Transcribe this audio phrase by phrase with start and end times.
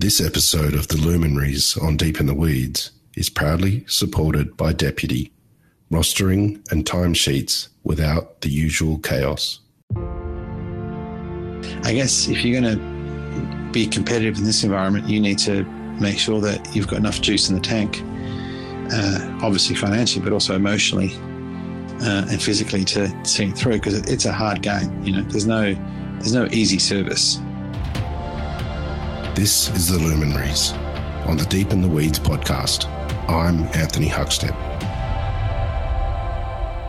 [0.00, 5.32] This episode of The Luminaries on Deep in the Weeds is proudly supported by Deputy,
[5.90, 9.58] rostering and timesheets without the usual chaos.
[11.82, 15.64] I guess if you're going to be competitive in this environment, you need to
[16.00, 18.00] make sure that you've got enough juice in the tank,
[18.92, 21.10] uh, obviously financially, but also emotionally
[22.02, 25.02] uh, and physically to see it through because it's a hard game.
[25.02, 25.74] You know, there's no
[26.20, 27.40] there's no easy service.
[29.38, 30.72] This is The Luminaries
[31.28, 32.86] on the Deep in the Weeds podcast.
[33.30, 34.50] I'm Anthony Huckstep.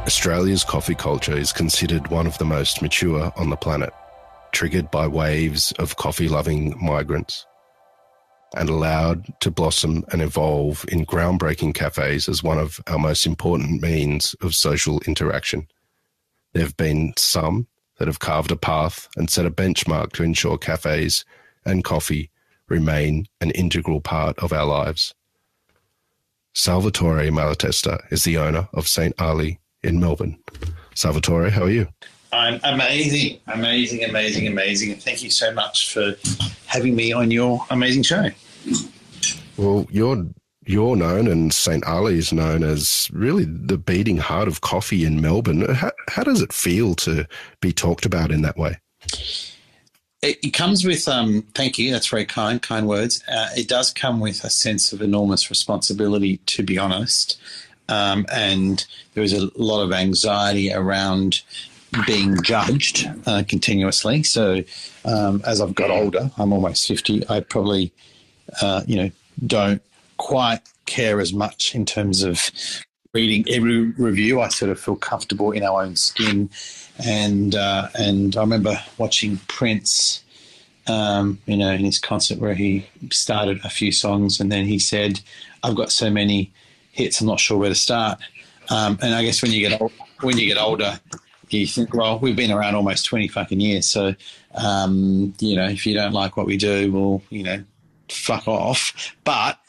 [0.07, 3.93] Australia's coffee culture is considered one of the most mature on the planet,
[4.51, 7.45] triggered by waves of coffee loving migrants,
[8.55, 13.79] and allowed to blossom and evolve in groundbreaking cafes as one of our most important
[13.79, 15.67] means of social interaction.
[16.53, 17.67] There have been some
[17.99, 21.25] that have carved a path and set a benchmark to ensure cafes
[21.63, 22.31] and coffee
[22.69, 25.13] remain an integral part of our lives.
[26.53, 29.13] Salvatore Malatesta is the owner of St.
[29.19, 30.37] Ali in Melbourne.
[30.95, 31.87] Salvatore, how are you?
[32.31, 34.91] I'm amazing, amazing, amazing, amazing.
[34.91, 36.15] And thank you so much for
[36.65, 38.29] having me on your amazing show.
[39.57, 40.25] Well, you're
[40.65, 41.83] you're known and St.
[41.85, 45.73] Ali is known as really the beating heart of coffee in Melbourne.
[45.73, 47.25] How, how does it feel to
[47.59, 48.77] be talked about in that way?
[50.21, 53.23] It, it comes with, um, thank you, that's very kind, kind words.
[53.27, 57.39] Uh, it does come with a sense of enormous responsibility, to be honest.
[57.87, 61.41] Um, and there is a lot of anxiety around
[62.05, 64.23] being judged uh, continuously.
[64.23, 64.63] So
[65.05, 67.91] um, as I've got older, I'm almost 50, I probably,
[68.61, 69.11] uh, you know,
[69.45, 69.81] don't
[70.17, 72.51] quite care as much in terms of
[73.13, 74.41] reading every review.
[74.41, 76.49] I sort of feel comfortable in our own skin
[77.05, 80.23] and uh, and I remember watching Prince,
[80.87, 84.79] um, you know, in his concert where he started a few songs and then he
[84.79, 85.21] said,
[85.63, 86.51] "I've got so many
[86.91, 88.19] hits, I'm not sure where to start."
[88.69, 90.99] Um, and I guess when you get old, when you get older,
[91.49, 94.15] you think, well, we've been around almost twenty fucking years, so
[94.55, 97.63] um, you know, if you don't like what we do, well, you know,
[98.09, 99.15] fuck off.
[99.23, 99.59] But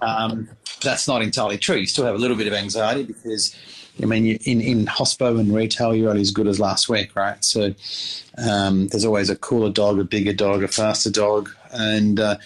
[0.00, 0.48] um,
[0.82, 1.76] that's not entirely true.
[1.76, 3.54] You still have a little bit of anxiety because
[4.02, 7.16] I mean, you, in in hospo and retail, you're only as good as last week,
[7.16, 7.42] right?
[7.44, 7.74] So
[8.36, 12.36] um, there's always a cooler dog, a bigger dog, a faster dog, and uh,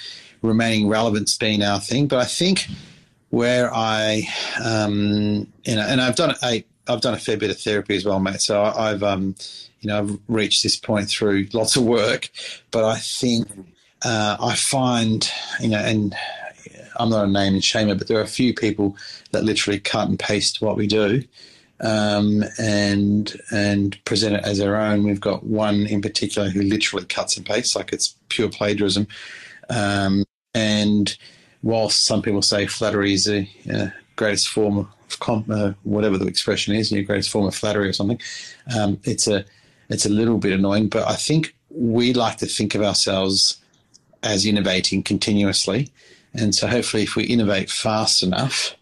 [0.43, 2.07] remaining relevant's been our thing.
[2.07, 2.67] But I think
[3.31, 4.29] where I,
[4.63, 8.05] um, you know, and I've done a, I've done a fair bit of therapy as
[8.05, 8.41] well, mate.
[8.41, 9.35] So I, I've, um,
[9.81, 12.29] you know, I've reached this point through lots of work,
[12.71, 13.49] but I think
[14.05, 15.31] uh, I find,
[15.61, 16.15] you know, and
[16.97, 18.97] I'm not a name and shamer, but there are a few people
[19.33, 21.23] that literally cut and paste what we do
[21.83, 25.03] um, and and present it as their own.
[25.03, 29.07] We've got one in particular who literally cuts and pastes like it's pure plagiarism.
[29.69, 31.17] Um, and
[31.63, 36.27] whilst some people say flattery is the uh, greatest form of comp, uh, whatever the
[36.27, 38.21] expression is, your greatest form of flattery or something,
[38.77, 39.45] um, it's a
[39.89, 40.89] it's a little bit annoying.
[40.89, 43.59] But I think we like to think of ourselves
[44.23, 45.91] as innovating continuously.
[46.35, 48.75] And so hopefully, if we innovate fast enough,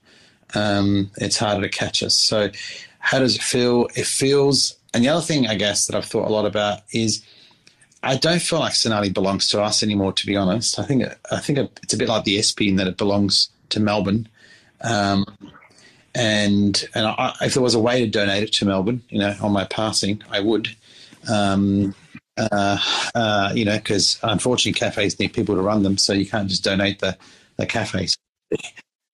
[0.55, 2.15] um, it's harder to catch us.
[2.15, 2.51] So,
[2.99, 3.89] how does it feel?
[3.97, 7.25] It feels, and the other thing I guess that I've thought a lot about is
[8.03, 8.95] I don't feel like St.
[8.95, 10.13] Ali belongs to us anymore.
[10.13, 12.87] To be honest, I think I think it's a bit like the SP in that
[12.87, 14.29] it belongs to Melbourne.
[14.83, 15.27] Um,
[16.15, 19.35] and and I, if there was a way to donate it to Melbourne, you know,
[19.41, 20.69] on my passing, I would.
[21.29, 21.95] Um,
[22.39, 22.79] uh,
[23.15, 26.65] uh, you know, because unfortunately, cafes need people to run them, so you can't just
[26.65, 27.17] donate the
[27.61, 28.17] the cafes.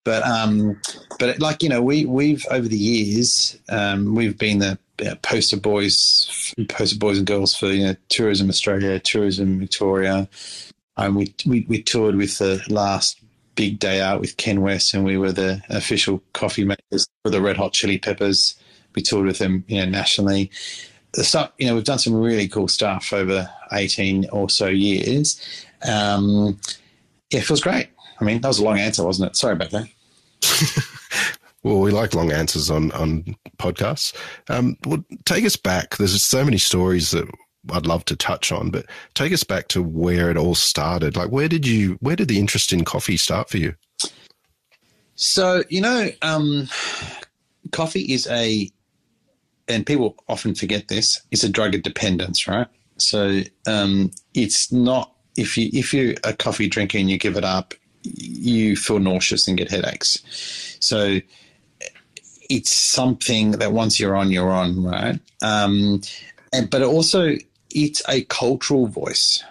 [0.04, 0.80] But um,
[1.18, 4.78] but like you know, we we've over the years um, we've been the
[5.22, 10.28] poster boys, poster boys and girls for you know Tourism Australia, Tourism Victoria.
[10.96, 13.20] Um, we, we we toured with the last
[13.56, 17.42] big day out with Ken West, and we were the official coffee makers for the
[17.42, 18.54] Red Hot Chili Peppers.
[18.94, 20.50] We toured with them, you know, nationally.
[21.12, 25.40] The stuff, you know, we've done some really cool stuff over eighteen or so years.
[25.86, 26.60] Um,
[27.30, 27.88] yeah, it feels great.
[28.20, 29.36] I mean, that was a long answer, wasn't it?
[29.36, 29.88] Sorry about that.
[31.62, 34.14] well, we like long answers on on podcasts.
[34.48, 35.96] Um, well, take us back.
[35.96, 37.28] There's so many stories that
[37.72, 41.16] I'd love to touch on, but take us back to where it all started.
[41.16, 41.98] Like, where did you?
[42.00, 43.74] Where did the interest in coffee start for you?
[45.14, 46.68] So you know, um,
[47.72, 48.70] coffee is a,
[49.68, 51.20] and people often forget this.
[51.30, 52.68] It's a drug of dependence, right?
[52.98, 57.44] So um, it's not if you if you're a coffee drinker and you give it
[57.44, 57.74] up,
[58.14, 60.22] you feel nauseous and get headaches.
[60.80, 61.20] So
[62.48, 65.18] it's something that once you're on, you're on, right?
[65.42, 66.00] Um,
[66.52, 67.34] and, but also,
[67.70, 69.42] it's a cultural voice.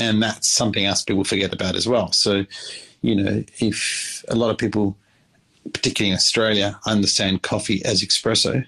[0.00, 2.10] and that's something else people forget about as well.
[2.12, 2.46] So,
[3.02, 4.96] you know, if a lot of people,
[5.72, 8.66] particularly in Australia, understand coffee as espresso,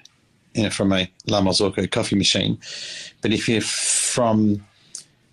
[0.54, 2.58] you know, from a La Marzocco coffee machine,
[3.22, 4.64] but if you're from,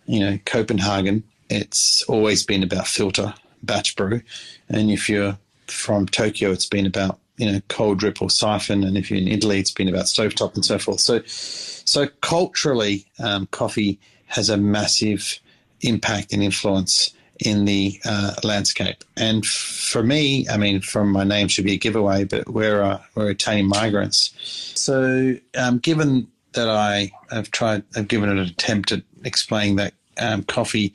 [0.05, 3.33] you know, Copenhagen, it's always been about filter
[3.63, 4.21] batch brew,
[4.69, 8.97] and if you're from Tokyo, it's been about you know cold drip or siphon, and
[8.97, 10.99] if you're in Italy, it's been about stovetop and so forth.
[10.99, 15.39] So, so culturally, um, coffee has a massive
[15.81, 19.03] impact and influence in the uh, landscape.
[19.15, 23.01] And for me, I mean, from my name should be a giveaway, but we're uh,
[23.15, 24.33] we're Italian migrants.
[24.75, 30.43] So, um, given that I have tried, I've given an attempt at explaining that um,
[30.43, 30.93] coffee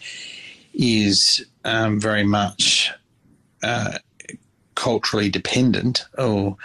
[0.74, 2.92] is um, very much
[3.62, 3.98] uh,
[4.74, 6.56] culturally dependent, or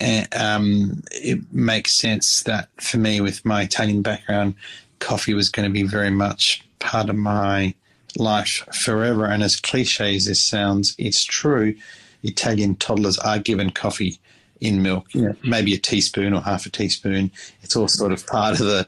[0.00, 4.54] uh, um, it makes sense that for me, with my Italian background,
[4.98, 7.74] coffee was going to be very much part of my
[8.16, 9.26] life forever.
[9.26, 11.74] And as cliche as this sounds, it's true.
[12.22, 14.18] Italian toddlers are given coffee
[14.60, 15.32] in milk, yeah.
[15.42, 17.30] maybe a teaspoon or half a teaspoon.
[17.62, 18.86] It's all sort of part of the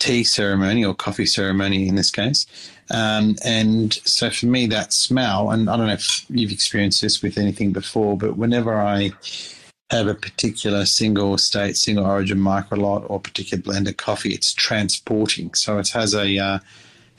[0.00, 2.46] tea ceremony or coffee ceremony in this case.
[2.90, 7.22] Um, and so for me, that smell, and I don't know if you've experienced this
[7.22, 9.12] with anything before, but whenever I
[9.90, 14.52] have a particular single estate, single origin micro lot or particular blend of coffee, it's
[14.52, 15.54] transporting.
[15.54, 16.58] So it has a uh,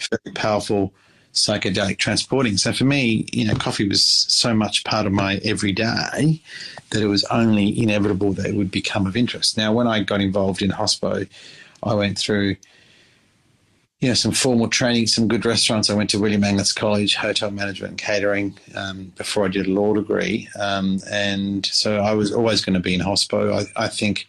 [0.09, 0.93] very powerful
[1.33, 2.57] psychedelic transporting.
[2.57, 6.41] So for me, you know, coffee was so much part of my everyday
[6.89, 9.57] that it was only inevitable that it would become of interest.
[9.57, 11.29] Now, when I got involved in hospo,
[11.83, 12.55] I went through
[14.01, 15.89] you know, some formal training, some good restaurants.
[15.89, 19.71] I went to William Angliss College, hotel management and catering, um, before I did a
[19.71, 20.49] law degree.
[20.59, 23.53] Um, and so I was always going to be in hospo.
[23.53, 24.27] I, I think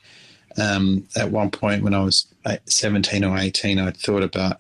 [0.61, 2.27] um, at one point when I was
[2.67, 4.59] 17 or 18, I thought about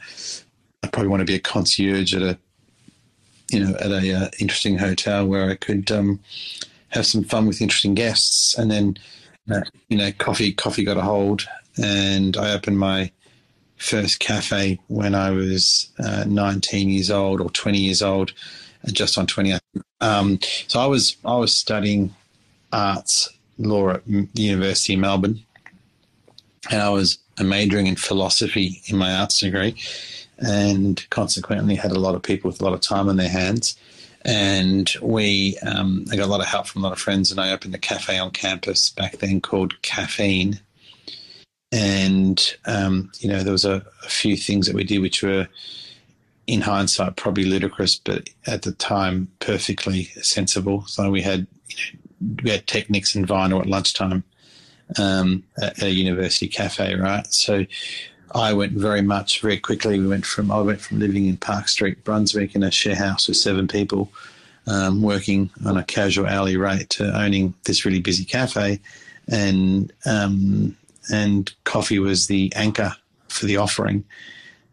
[0.82, 2.38] I probably want to be a concierge at a,
[3.50, 6.20] you know, at a uh, interesting hotel where I could um,
[6.88, 8.56] have some fun with interesting guests.
[8.56, 8.96] And then,
[9.50, 9.60] uh,
[9.90, 11.46] you know, coffee coffee got a hold,
[11.76, 13.10] and I opened my
[13.76, 18.32] first cafe when I was uh, 19 years old or 20 years old,
[18.86, 19.54] uh, just on 20.
[20.00, 20.38] Um,
[20.68, 22.14] so I was I was studying
[22.72, 23.28] arts
[23.58, 25.42] law at the University of Melbourne,
[26.70, 29.76] and I was majoring in philosophy in my arts degree,
[30.38, 33.76] and consequently had a lot of people with a lot of time on their hands.
[34.24, 37.40] And we, um, I got a lot of help from a lot of friends, and
[37.40, 40.60] I opened a cafe on campus back then called Caffeine
[41.72, 45.48] and um, you know there was a, a, few things that we did which were
[46.46, 50.86] in hindsight probably ludicrous but at the time perfectly sensible.
[50.86, 51.76] So we had you
[52.20, 54.22] know, we had technics and vinyl at lunchtime
[54.98, 57.26] um, at, a university cafe right?
[57.32, 57.64] So
[58.34, 59.98] I went very much very quickly.
[59.98, 63.28] We went from I went from living in Park Street Brunswick in a share house
[63.28, 64.10] with seven people
[64.66, 68.80] um, working on a casual hourly rate to owning this really busy cafe.
[69.28, 70.76] And um,
[71.10, 72.94] and coffee was the anchor
[73.28, 74.04] for the offering.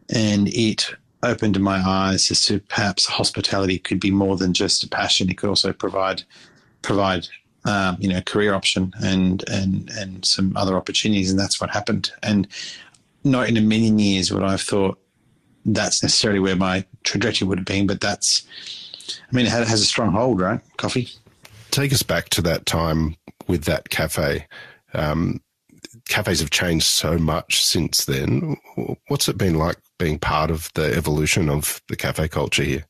[0.09, 0.93] And it
[1.23, 5.29] opened my eyes as to perhaps hospitality could be more than just a passion.
[5.29, 6.23] It could also provide
[6.81, 7.27] provide
[7.65, 12.11] um, you know career option and and and some other opportunities, and that's what happened.
[12.23, 12.47] And
[13.23, 14.99] not in a million years would I have thought
[15.65, 18.47] that's necessarily where my trajectory would have been, but that's
[19.31, 20.61] I mean it has a strong hold, right?
[20.77, 21.09] Coffee.
[21.71, 23.15] Take us back to that time
[23.47, 24.47] with that cafe.
[24.93, 25.41] Um,
[26.09, 28.57] cafes have changed so much since then.
[29.07, 32.85] What's it been like being part of the evolution of the cafe culture here?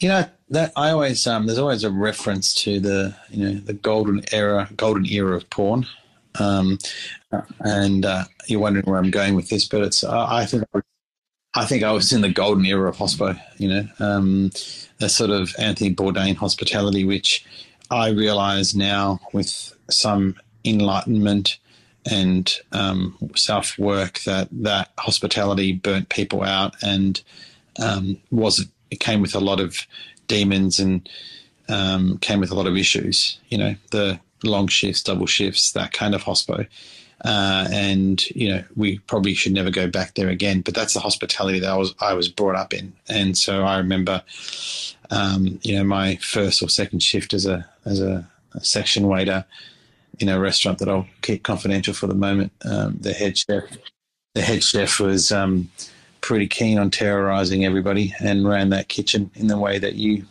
[0.00, 3.74] You know that I always um, there's always a reference to the you know the
[3.74, 5.86] golden era golden era of porn,
[6.40, 6.78] um,
[7.60, 10.64] and uh, you're wondering where I'm going with this, but it's uh, I think
[11.54, 13.40] I think I was in the golden era of hospo.
[13.58, 14.50] You know, um,
[15.00, 17.46] a sort of Anthony Bourdain hospitality, which
[17.90, 21.58] I realise now with some enlightenment
[22.10, 27.22] and um, self work that that hospitality burnt people out and
[27.80, 29.86] um, was it came with a lot of
[30.28, 31.08] demons and
[31.68, 33.38] um, came with a lot of issues.
[33.48, 36.66] You know, the long shifts, double shifts, that kind of hospo.
[37.24, 40.60] Uh, and you know, we probably should never go back there again.
[40.60, 43.78] But that's the hospitality that I was I was brought up in, and so I
[43.78, 44.22] remember,
[45.10, 49.46] um, you know, my first or second shift as a as a, a section waiter
[50.18, 52.52] in a restaurant that I'll keep confidential for the moment.
[52.64, 53.64] Um, the head chef,
[54.34, 55.70] the head chef was um,
[56.20, 60.26] pretty keen on terrorizing everybody and ran that kitchen in the way that you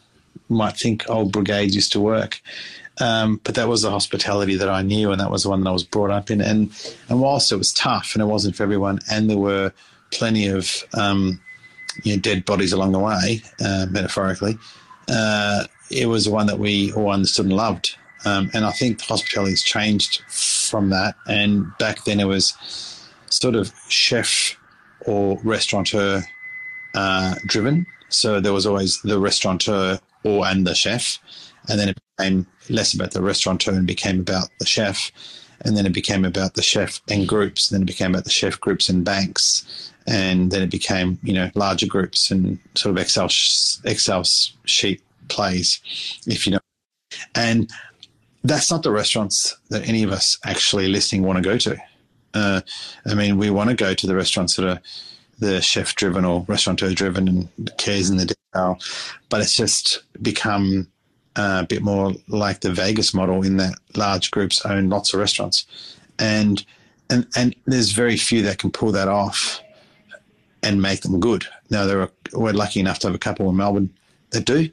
[0.50, 2.42] might think old brigades used to work.
[3.00, 5.70] Um, but that was the hospitality that I knew, and that was the one that
[5.70, 6.42] I was brought up in.
[6.42, 6.72] And
[7.10, 9.74] and whilst it was tough and it wasn't for everyone, and there were
[10.12, 11.42] plenty of um,
[12.04, 14.58] you know, dead bodies along the way, uh, metaphorically,
[15.10, 17.98] uh, it was one that we all understood and loved.
[18.26, 21.16] Um, and I think hospitality has changed from that.
[21.28, 22.54] And back then it was
[23.30, 24.58] sort of chef
[25.06, 26.24] or restaurateur
[26.96, 27.86] uh, driven.
[28.10, 31.20] So there was always the restaurateur or and the chef,
[31.68, 35.12] and then it became less about the restaurateur and became about the chef,
[35.62, 37.70] and then it became about the chef and groups.
[37.70, 41.34] And then it became about the chef groups and banks, and then it became you
[41.34, 43.30] know larger groups and sort of Excel
[43.84, 44.24] Excel
[44.66, 45.82] sheet plays,
[46.28, 46.60] if you know.
[47.36, 47.70] And
[48.44, 51.78] that's not the restaurants that any of us actually listening want to go to.
[52.34, 52.62] Uh,
[53.06, 54.82] I mean, we want to go to the restaurants that are
[55.40, 58.80] the chef driven or restaurateur driven and cares in the detail,
[59.30, 60.88] but it's just become
[61.36, 65.20] uh, a bit more like the Vegas model in that large groups own lots of
[65.20, 65.66] restaurants,
[66.20, 66.66] and
[67.10, 69.62] and and there's very few that can pull that off
[70.62, 71.46] and make them good.
[71.70, 73.94] Now there are we're lucky enough to have a couple in Melbourne
[74.32, 74.70] that do,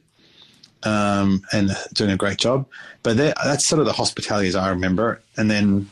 [0.83, 2.67] um, and doing a great job.
[3.03, 5.21] But that's sort of the hospitality as I remember.
[5.37, 5.91] And then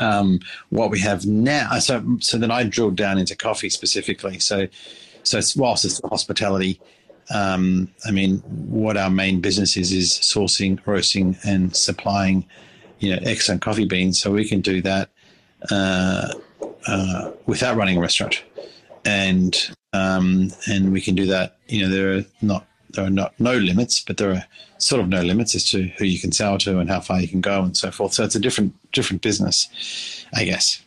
[0.00, 0.40] um,
[0.70, 1.78] what we have now.
[1.78, 4.38] So, so then I drilled down into coffee specifically.
[4.38, 4.68] So,
[5.22, 6.80] so it's, whilst it's the hospitality,
[7.34, 12.46] um, I mean, what our main business is is sourcing, roasting, and supplying,
[13.00, 14.20] you know, excellent coffee beans.
[14.20, 15.10] So we can do that
[15.70, 16.28] uh,
[16.86, 18.44] uh, without running a restaurant,
[19.04, 19.56] and
[19.92, 21.58] um, and we can do that.
[21.66, 22.66] You know, there are not
[22.96, 24.44] there are not no limits, but there are
[24.78, 27.28] sort of no limits as to who you can sell to and how far you
[27.28, 28.12] can go and so forth.
[28.12, 30.82] So it's a different different business, I guess,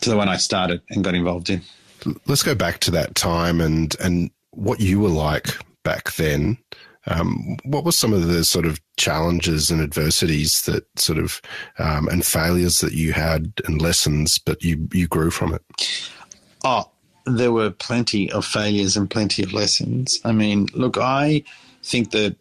[0.00, 1.62] to the one I started and got involved in.
[2.26, 5.48] Let's go back to that time and and what you were like
[5.84, 6.58] back then.
[7.06, 11.40] Um, what were some of the sort of challenges and adversities that sort of
[11.78, 15.62] um, and failures that you had and lessons, but you you grew from it?
[16.64, 16.90] Oh,
[17.36, 20.20] there were plenty of failures and plenty of lessons.
[20.24, 21.42] I mean, look, I
[21.82, 22.34] think the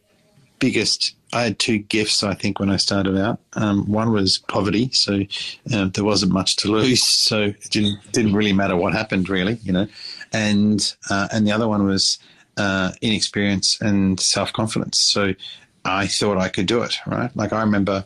[0.59, 3.39] biggest I had two gifts, I think, when I started out.
[3.53, 5.21] Um, one was poverty, so
[5.73, 9.55] uh, there wasn't much to lose, so it didn't didn't really matter what happened, really,
[9.63, 9.87] you know.
[10.31, 12.17] And uh, and the other one was
[12.55, 14.97] uh, inexperience and self confidence.
[14.97, 15.33] So
[15.83, 17.35] I thought I could do it, right?
[17.35, 18.05] Like I remember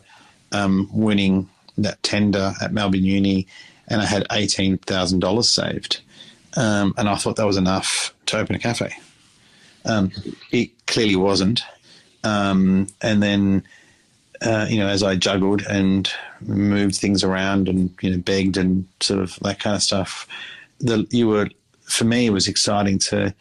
[0.50, 1.48] um, winning
[1.78, 3.46] that tender at Melbourne Uni,
[3.86, 6.00] and I had eighteen thousand dollars saved
[6.56, 8.94] um, and I thought that was enough to open a cafe.
[9.84, 10.12] Um,
[10.50, 11.62] it clearly wasn't.
[12.24, 13.64] Um, and then,
[14.40, 18.86] uh, you know, as I juggled and moved things around and you know begged and
[19.00, 20.28] sort of that kind of stuff,
[20.78, 21.48] the you were
[21.84, 23.34] for me it was exciting to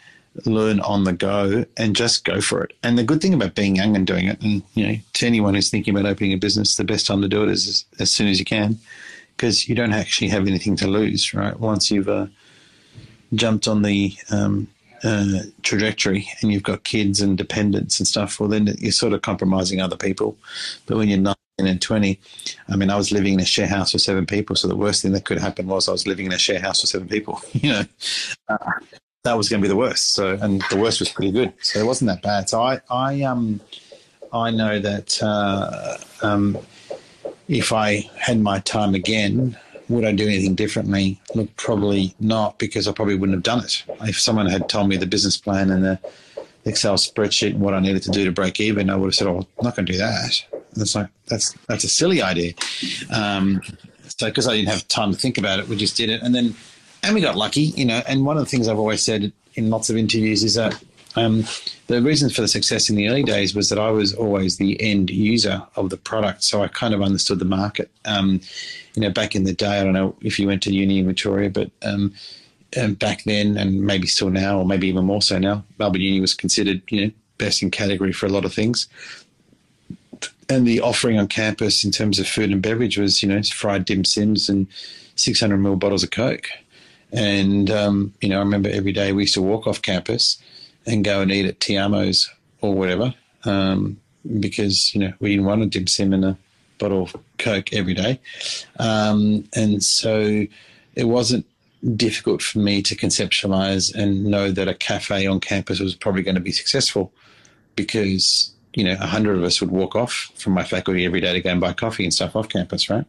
[0.46, 2.74] learn on the go and just go for it.
[2.84, 5.54] And the good thing about being young and doing it, and you know, to anyone
[5.54, 8.12] who's thinking about opening a business, the best time to do it is as, as
[8.12, 8.80] soon as you can,
[9.36, 11.60] because you don't actually have anything to lose, right?
[11.60, 12.28] Once you've uh,
[13.34, 14.68] jumped on the um,
[15.04, 19.22] uh, trajectory and you've got kids and dependents and stuff, well, then you're sort of
[19.22, 20.38] compromising other people.
[20.86, 22.20] But when you're 19 and 20,
[22.70, 24.56] I mean, I was living in a share house with seven people.
[24.56, 26.82] So the worst thing that could happen was I was living in a share house
[26.82, 27.42] with seven people.
[27.54, 27.84] you know,
[28.48, 28.58] uh,
[29.24, 30.14] that was going to be the worst.
[30.14, 31.54] So, and the worst was pretty good.
[31.62, 32.50] So it wasn't that bad.
[32.50, 33.62] So I, I, um,
[34.34, 36.58] I know that uh, um,
[37.48, 39.58] if I had my time again,
[39.90, 41.20] would I do anything differently?
[41.36, 43.84] Look, probably not, because I probably wouldn't have done it.
[44.02, 46.00] If someone had told me the business plan and the
[46.66, 49.28] Excel spreadsheet and what I needed to do to break even, I would have said,
[49.28, 52.54] "Oh, I'm not going to do that." That's like that's that's a silly idea.
[53.12, 53.62] Um,
[54.08, 56.36] so because I didn't have time to think about it, we just did it, and
[56.36, 56.56] then
[57.04, 58.02] and we got lucky, you know.
[58.08, 60.82] And one of the things I've always said in lots of interviews is that
[61.16, 61.44] um,
[61.88, 64.82] the reason for the success in the early days was that I was always the
[64.82, 67.92] end user of the product, so I kind of understood the market.
[68.06, 68.42] Um,
[68.96, 71.08] you know, back in the day, I don't know if you went to uni in
[71.08, 72.14] Victoria, but um,
[72.80, 76.22] um, back then, and maybe still now, or maybe even more so now, Melbourne Uni
[76.22, 78.88] was considered, you know, best in category for a lot of things.
[80.48, 83.86] And the offering on campus in terms of food and beverage was, you know, fried
[83.86, 84.68] dim sims and
[85.16, 86.50] 600 ml bottles of Coke.
[87.12, 90.38] And, um, you know, I remember every day we used to walk off campus
[90.86, 92.30] and go and eat at Tiamo's
[92.62, 93.14] or whatever,
[93.46, 94.00] um,
[94.40, 96.38] because you know we didn't want a dim sim and a
[96.78, 98.20] bottle of Coke every day,
[98.80, 100.46] um, and so
[100.96, 101.46] it wasn't
[101.96, 106.36] difficult for me to conceptualize and know that a cafe on campus was probably going
[106.36, 107.12] to be successful,
[107.76, 111.34] because you know a hundred of us would walk off from my faculty every day
[111.34, 113.06] to go and buy coffee and stuff off campus, right?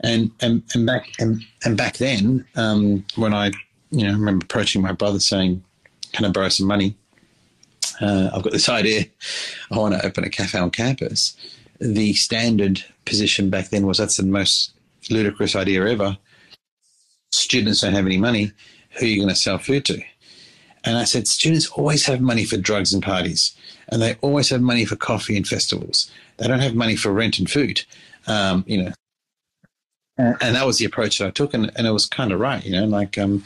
[0.00, 3.50] And and and back and, and back then, um, when I
[3.90, 5.62] you know remember approaching my brother saying
[6.12, 6.96] can I borrow some money?
[8.00, 9.06] Uh, I've got this idea.
[9.70, 11.36] I want to open a cafe on campus.
[11.80, 14.72] The standard position back then was that's the most
[15.10, 16.16] ludicrous idea ever.
[17.32, 18.52] Students don't have any money.
[18.98, 20.00] Who are you going to sell food to?
[20.84, 23.54] And I said, students always have money for drugs and parties,
[23.88, 26.10] and they always have money for coffee and festivals.
[26.36, 27.84] They don't have money for rent and food,
[28.26, 28.92] um, you know.
[30.16, 32.64] And that was the approach that I took, and, and it was kind of right,
[32.64, 33.44] you know, like um,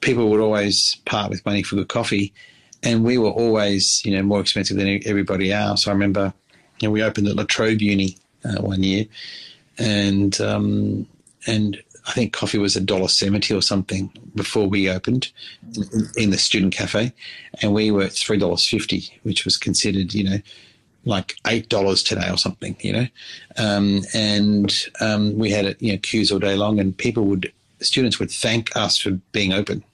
[0.00, 2.32] people would always part with money for good coffee,
[2.82, 5.86] and we were always, you know, more expensive than everybody else.
[5.86, 6.32] I remember,
[6.80, 9.06] you know, we opened at La Trobe Uni uh, one year,
[9.78, 11.06] and um,
[11.46, 15.30] and I think coffee was a dollar seventy or something before we opened
[15.74, 17.12] in, in, the student cafe,
[17.62, 20.38] and we were three dollars fifty, which was considered, you know,
[21.04, 23.06] like eight dollars today or something, you know,
[23.56, 28.18] um, and um, we had you know queues all day long, and people would students
[28.18, 29.84] would thank us for being open,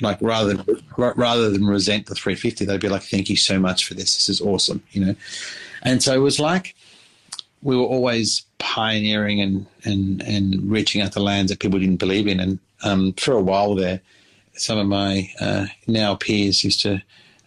[0.00, 3.58] like rather than rather than resent the three fifty, they'd be like, "Thank you so
[3.58, 4.14] much for this.
[4.14, 5.14] This is awesome," you know,
[5.82, 6.74] and so it was like
[7.62, 12.26] we were always pioneering and, and, and reaching out to lands that people didn't believe
[12.26, 12.40] in.
[12.40, 14.00] And um, for a while there,
[14.54, 17.02] some of my uh, now peers used to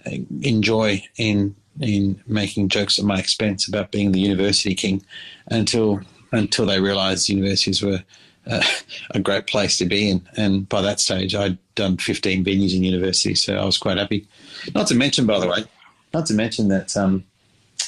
[0.05, 0.11] uh,
[0.41, 5.03] enjoy in in making jokes at my expense about being the university king
[5.47, 5.99] until
[6.31, 8.01] until they realised universities were
[8.47, 8.63] uh,
[9.11, 10.27] a great place to be in.
[10.37, 14.27] And by that stage, I'd done 15 venues in university, so I was quite happy.
[14.73, 15.65] Not to mention, by the way,
[16.13, 17.23] not to mention that um,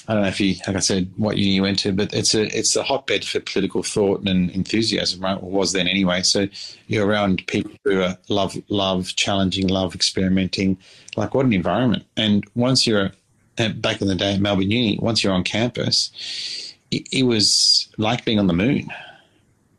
[0.08, 2.34] I don't know if you, like I said, what uni you went to, but it's
[2.34, 5.38] a it's a hotbed for political thought and enthusiasm, right?
[5.42, 6.22] Or was then anyway.
[6.24, 6.48] So
[6.88, 10.78] you're around people who are love love challenging, love experimenting.
[11.18, 12.04] Like what an environment!
[12.16, 13.12] And once you're
[13.58, 18.24] back in the day at Melbourne Uni, once you're on campus, it, it was like
[18.24, 18.90] being on the moon.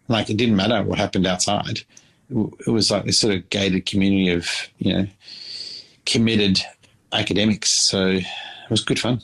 [0.09, 1.81] Like it didn't matter what happened outside.
[2.31, 4.49] It was like this sort of gated community of
[4.79, 5.07] you know
[6.07, 6.61] committed
[7.12, 7.71] academics.
[7.71, 9.21] So it was good fun.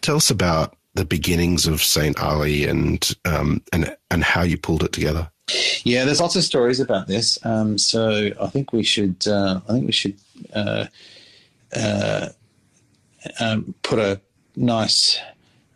[0.00, 4.84] Tell us about the beginnings of Saint Ali and um, and and how you pulled
[4.84, 5.30] it together.
[5.84, 7.38] Yeah, there's lots of stories about this.
[7.44, 10.16] Um, so I think we should uh, I think we should
[10.54, 10.86] uh,
[11.74, 12.28] uh,
[13.40, 14.20] um, put a
[14.56, 15.18] nice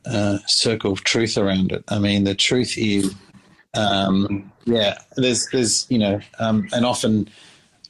[0.06, 1.84] uh, circle of truth around it.
[1.88, 3.14] I mean, the truth is,
[3.78, 7.28] um, yeah, there's there's you know, um, and often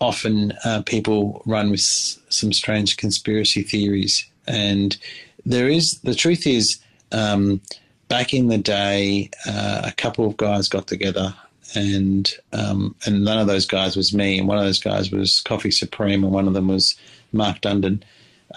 [0.01, 4.25] often uh, people run with some strange conspiracy theories.
[4.47, 4.97] And
[5.45, 6.79] there is the truth is
[7.13, 7.61] um,
[8.09, 11.35] back in the day, uh, a couple of guys got together,
[11.75, 15.41] and um, and none of those guys was me, and one of those guys was
[15.41, 16.97] Coffee Supreme, and one of them was
[17.33, 18.03] Mark Dundon,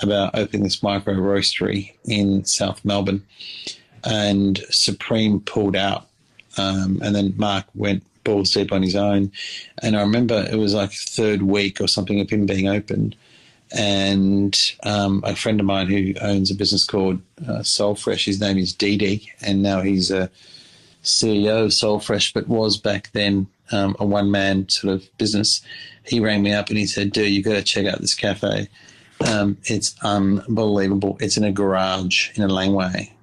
[0.02, 3.26] about opening this micro roastery in South Melbourne,
[4.04, 6.08] and Supreme pulled out,
[6.58, 9.32] um, and then Mark went balls deep on his own,
[9.82, 13.16] and I remember it was like third week or something of him being open
[13.72, 18.26] and um, a friend of mine who owns a business called uh, Soulfresh.
[18.26, 20.30] His name is Didi, and now he's a
[21.04, 25.62] CEO of Soulfresh, but was back then um, a one-man sort of business.
[26.06, 28.68] He rang me up and he said, "Dude, you've got to check out this cafe.
[29.26, 31.18] Um, it's unbelievable.
[31.22, 33.14] It's in a garage in a laneway."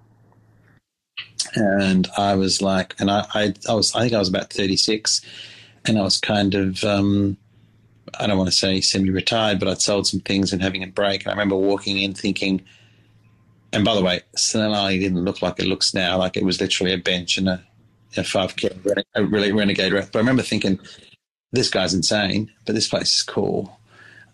[1.54, 5.22] And I was like, and I, I, I was, I think I was about thirty-six,
[5.84, 7.36] and I was kind of um,
[8.18, 11.22] I don't want to say semi-retired, but I'd sold some things and having a break.
[11.22, 12.62] And I remember walking in thinking,
[13.72, 14.20] and by the way.
[14.54, 16.18] Ali didn't look like it looks now.
[16.18, 17.64] Like it was literally a bench and a,
[18.16, 18.74] a five kilo,
[19.16, 19.92] really renegade.
[19.92, 20.78] But I remember thinking,
[21.52, 23.78] this guy's insane, but this place is cool.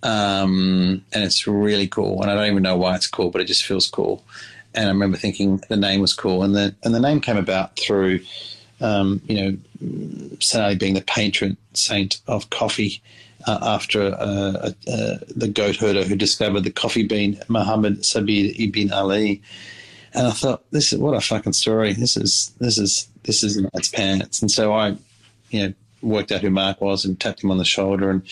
[0.03, 2.21] Um, and it's really cool.
[2.21, 4.23] And I don't even know why it's cool, but it just feels cool.
[4.75, 6.43] And I remember thinking the name was cool.
[6.43, 8.21] And the, and the name came about through,
[8.81, 10.79] um, you know, St.
[10.81, 13.03] Being the patron saint of coffee
[13.47, 18.93] uh, after uh, uh, the goat herder who discovered the coffee bean, Muhammad Sabir ibn
[18.93, 19.43] Ali.
[20.15, 21.93] And I thought, this is what a fucking story.
[21.93, 24.41] This is this is this is its pants.
[24.41, 24.97] And so I,
[25.51, 28.23] you know, worked out who Mark was and tapped him on the shoulder and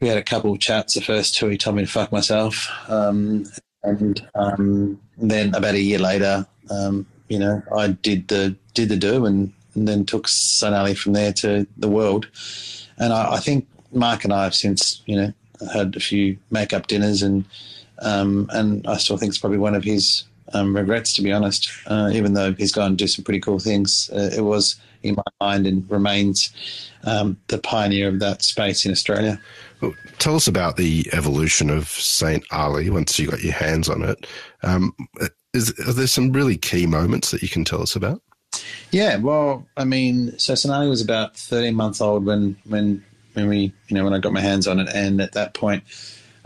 [0.00, 0.94] we had a couple of chats.
[0.94, 2.68] The first two, he told me to fuck myself.
[2.88, 3.46] Um,
[3.82, 8.96] and um, then about a year later, um, you know, I did the did the
[8.96, 10.74] do and, and then took St.
[10.74, 12.28] Ali from there to the world.
[12.98, 15.32] And I, I, think Mark and I have since, you know,
[15.72, 17.44] had a few make-up dinners, and
[18.00, 21.70] um, and I still think it's probably one of his um, regrets, to be honest.
[21.86, 25.14] Uh, even though he's gone and do some pretty cool things, uh, it was in
[25.14, 26.52] my mind and remains
[27.04, 29.40] um, the pioneer of that space in Australia.
[30.18, 34.26] Tell us about the evolution of Saint Ali once you got your hands on it.
[34.62, 34.92] Um,
[35.54, 38.22] is, are there some really key moments that you can tell us about?
[38.90, 40.74] Yeah, well, I mean, so St.
[40.74, 44.32] Ali was about 13 months old when when when we you know when I got
[44.32, 45.84] my hands on it, and at that point,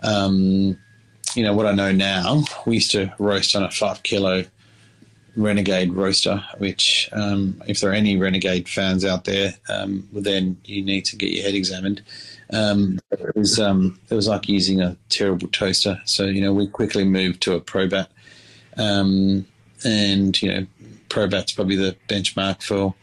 [0.03, 0.77] um,
[1.35, 4.45] you know what I know now, we used to roast on a five kilo
[5.37, 10.85] Renegade roaster, which um, if there are any Renegade fans out there, um, then you
[10.85, 12.03] need to get your head examined.
[12.53, 16.01] Um, it was um, it was like using a terrible toaster.
[16.05, 18.09] So you know, we quickly moved to a Probat,
[18.77, 19.47] um,
[19.85, 20.67] and you know,
[21.09, 22.95] Probat's probably the benchmark for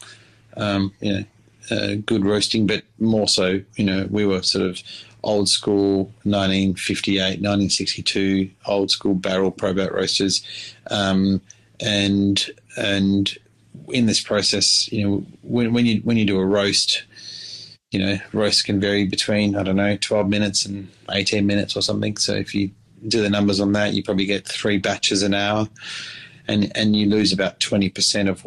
[0.56, 1.24] um, you know
[1.70, 4.82] uh, good roasting, but more so, you know, we were sort of
[5.22, 10.44] old school 1958, 1962 old school barrel Probat roasters,
[10.90, 11.40] um,
[11.78, 13.38] and and
[13.88, 17.04] in this process, you know, when, when you when you do a roast,
[17.90, 21.82] you know, roast can vary between I don't know, 12 minutes and 18 minutes or
[21.82, 22.16] something.
[22.16, 22.70] So if you
[23.08, 25.68] do the numbers on that, you probably get three batches an hour,
[26.46, 28.46] and and you lose about 20% of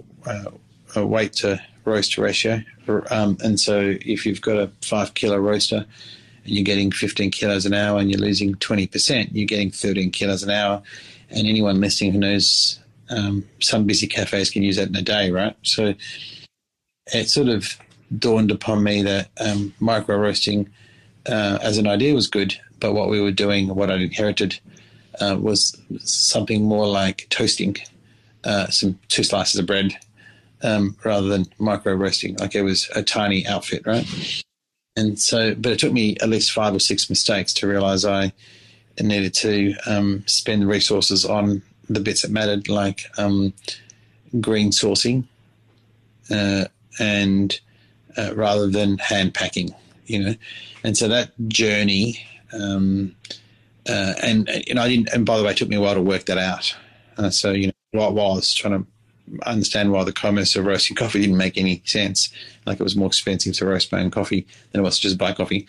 [0.95, 2.61] uh, weight to roast ratio.
[3.09, 5.85] Um, and so if you've got a five kilo roaster
[6.45, 10.43] and you're getting 15 kilos an hour and you're losing 20%, you're getting 13 kilos
[10.43, 10.81] an hour.
[11.29, 12.79] And anyone listening who knows
[13.09, 15.55] um, some busy cafes can use that in a day, right?
[15.63, 15.93] So
[17.07, 17.77] it sort of
[18.17, 20.69] dawned upon me that um, micro roasting
[21.27, 24.59] uh, as an idea was good, but what we were doing, what I'd inherited,
[25.19, 27.77] uh, was something more like toasting
[28.43, 29.97] uh, some two slices of bread
[30.63, 32.35] um, rather than micro roasting.
[32.37, 34.05] Like it was a tiny outfit, right?
[34.95, 38.33] And so, but it took me at least five or six mistakes to realize I
[39.01, 43.53] needed to um, spend resources on the bits that mattered, like um,
[44.39, 45.25] green sourcing,
[46.29, 46.65] uh,
[46.99, 47.59] and
[48.17, 49.73] uh, rather than hand packing,
[50.05, 50.35] you know.
[50.83, 53.15] And so that journey, um,
[53.87, 55.09] uh, and know, I didn't.
[55.13, 56.75] And by the way, it took me a while to work that out.
[57.17, 58.87] Uh, so you know, while, while I was trying to
[59.45, 62.31] understand why the commerce of roasting coffee didn't make any sense.
[62.65, 65.17] Like it was more expensive to roast my own coffee than it was to just
[65.17, 65.67] buy coffee.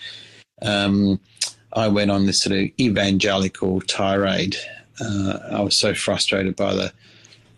[0.62, 1.20] Um,
[1.72, 4.56] I went on this sort of evangelical tirade.
[5.00, 6.92] Uh, I was so frustrated by the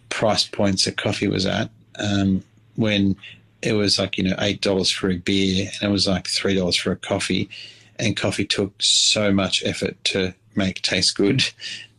[0.09, 2.43] price points that coffee was at um,
[2.77, 3.17] when
[3.63, 6.93] it was like, you know, $8 for a beer and it was like $3 for
[6.93, 7.49] a coffee.
[7.99, 11.43] And coffee took so much effort to make taste good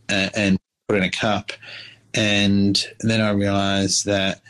[0.08, 1.52] uh, and put in a cup.
[2.14, 4.40] And then I realized that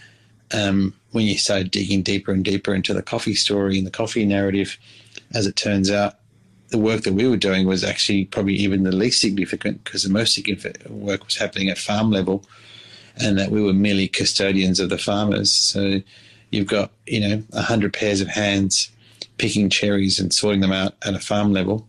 [0.52, 4.24] um, when you start digging deeper and deeper into the coffee story and the coffee
[4.24, 4.78] narrative,
[5.34, 6.14] as it turns out,
[6.68, 10.10] the work that we were doing was actually probably even the least significant because the
[10.10, 12.44] most significant work was happening at farm level
[13.16, 15.52] and that we were merely custodians of the farmers.
[15.52, 16.02] So
[16.50, 18.90] you've got, you know, a 100 pairs of hands
[19.36, 21.86] picking cherries and sorting them out at a farm level,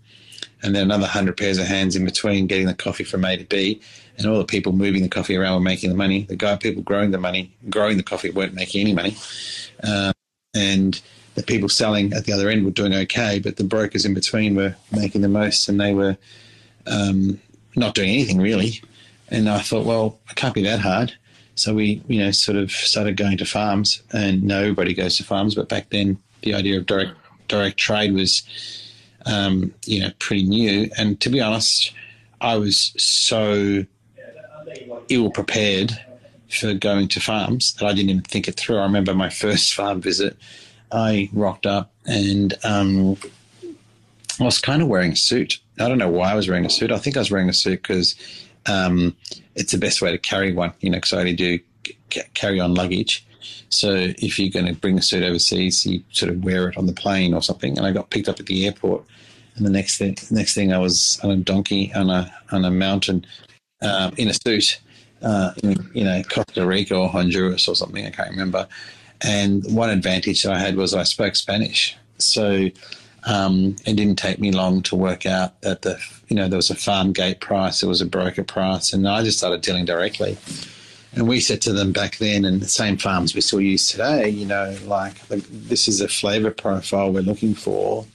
[0.61, 3.45] and then another 100 pairs of hands in between getting the coffee from A to
[3.45, 3.81] B
[4.19, 6.23] and all the people moving the coffee around were making the money.
[6.23, 9.15] The guy people growing the money, growing the coffee weren't making any money,
[9.81, 10.13] um,
[10.53, 11.01] and
[11.35, 14.55] the people selling at the other end were doing okay, but the brokers in between
[14.55, 16.17] were making the most, and they were
[16.85, 17.39] um,
[17.75, 18.81] not doing anything really.
[19.29, 21.13] And I thought, well, it can't be that hard.
[21.59, 25.55] So we, you know, sort of started going to farms, and nobody goes to farms,
[25.55, 27.11] but back then the idea of direct
[27.47, 28.43] direct trade was,
[29.25, 30.89] um, you know, pretty new.
[30.97, 31.93] And to be honest,
[32.39, 33.85] I was so
[35.09, 35.91] ill prepared
[36.49, 38.77] for going to farms that I didn't even think it through.
[38.77, 40.37] I remember my first farm visit.
[40.91, 43.17] I rocked up and um,
[44.39, 45.59] I was kind of wearing a suit.
[45.79, 46.91] I don't know why I was wearing a suit.
[46.91, 48.15] I think I was wearing a suit because
[48.65, 49.15] um,
[49.59, 51.59] it's the best way to carry one, you know, because I only do
[52.11, 53.25] c- carry on luggage.
[53.67, 56.87] So if you're going to bring a suit overseas, you sort of wear it on
[56.87, 57.77] the plane or something.
[57.77, 59.03] And I got picked up at the airport,
[59.55, 62.71] and the next thing, next thing, I was on a donkey on a on a
[62.71, 63.25] mountain
[63.81, 64.79] um, in a suit,
[65.21, 68.05] uh, in you know Costa Rica or Honduras or something.
[68.05, 68.67] I can't remember.
[69.21, 72.69] And one advantage that I had was I spoke Spanish, so
[73.25, 76.69] um, it didn't take me long to work out that the you know there was
[76.69, 80.37] a farm gate price, there was a broker price, and I just started dealing directly.
[81.13, 84.29] And we said to them back then, and the same farms we still use today,
[84.29, 88.05] you know, like this is a flavour profile we're looking for,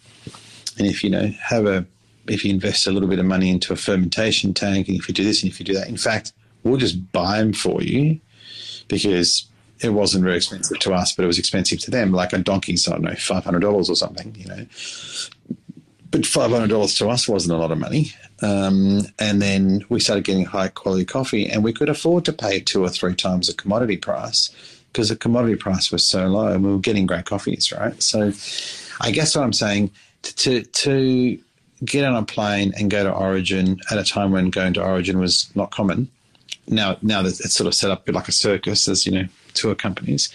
[0.79, 1.85] and if you know have a
[2.27, 5.15] if you invest a little bit of money into a fermentation tank, and if you
[5.15, 8.19] do this and if you do that, in fact, we'll just buy them for you
[8.89, 9.47] because
[9.81, 12.13] it wasn't very expensive to us, but it was expensive to them.
[12.13, 14.67] Like a donkey's, I don't know, five hundred dollars or something, you know.
[16.11, 18.13] But five hundred dollars to us wasn't a lot of money.
[18.43, 22.61] Um, and then we started getting high quality coffee, and we could afford to pay
[22.61, 24.51] two or three times the commodity price
[24.93, 28.01] because the commodity price was so low, and we were getting great coffees, right?
[28.03, 28.33] So,
[29.01, 29.91] I guess what I'm saying
[30.23, 31.39] to to
[31.85, 35.19] get on a plane and go to Origin at a time when going to Origin
[35.19, 36.09] was not common.
[36.67, 39.75] Now, now that it's sort of set up like a circus, as you know, tour
[39.75, 40.29] companies,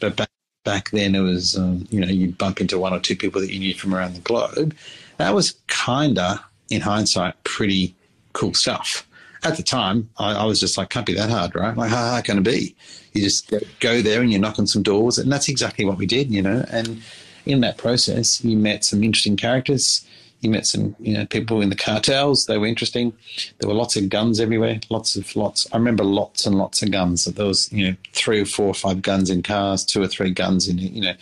[0.00, 0.28] but back
[0.64, 3.52] back then it was, um, you know, you'd bump into one or two people that
[3.52, 4.74] you knew from around the globe.
[5.16, 7.94] That was kinda, in hindsight, pretty
[8.32, 9.06] cool stuff.
[9.44, 11.76] At the time, I, I was just like, can't be that hard, right?
[11.76, 12.74] Like, how hard can it be?
[13.12, 16.06] You just go there and you knock on some doors, and that's exactly what we
[16.06, 16.64] did, you know.
[16.68, 17.00] And
[17.46, 20.04] in that process, you met some interesting characters
[20.40, 22.46] You met some, you know, people in the cartels.
[22.46, 23.12] They were interesting.
[23.58, 24.80] There were lots of guns everywhere.
[24.90, 25.66] Lots of lots.
[25.72, 27.24] I remember lots and lots of guns.
[27.24, 30.30] There was, you know, three or four or five guns in cars, two or three
[30.30, 31.14] guns in, you know,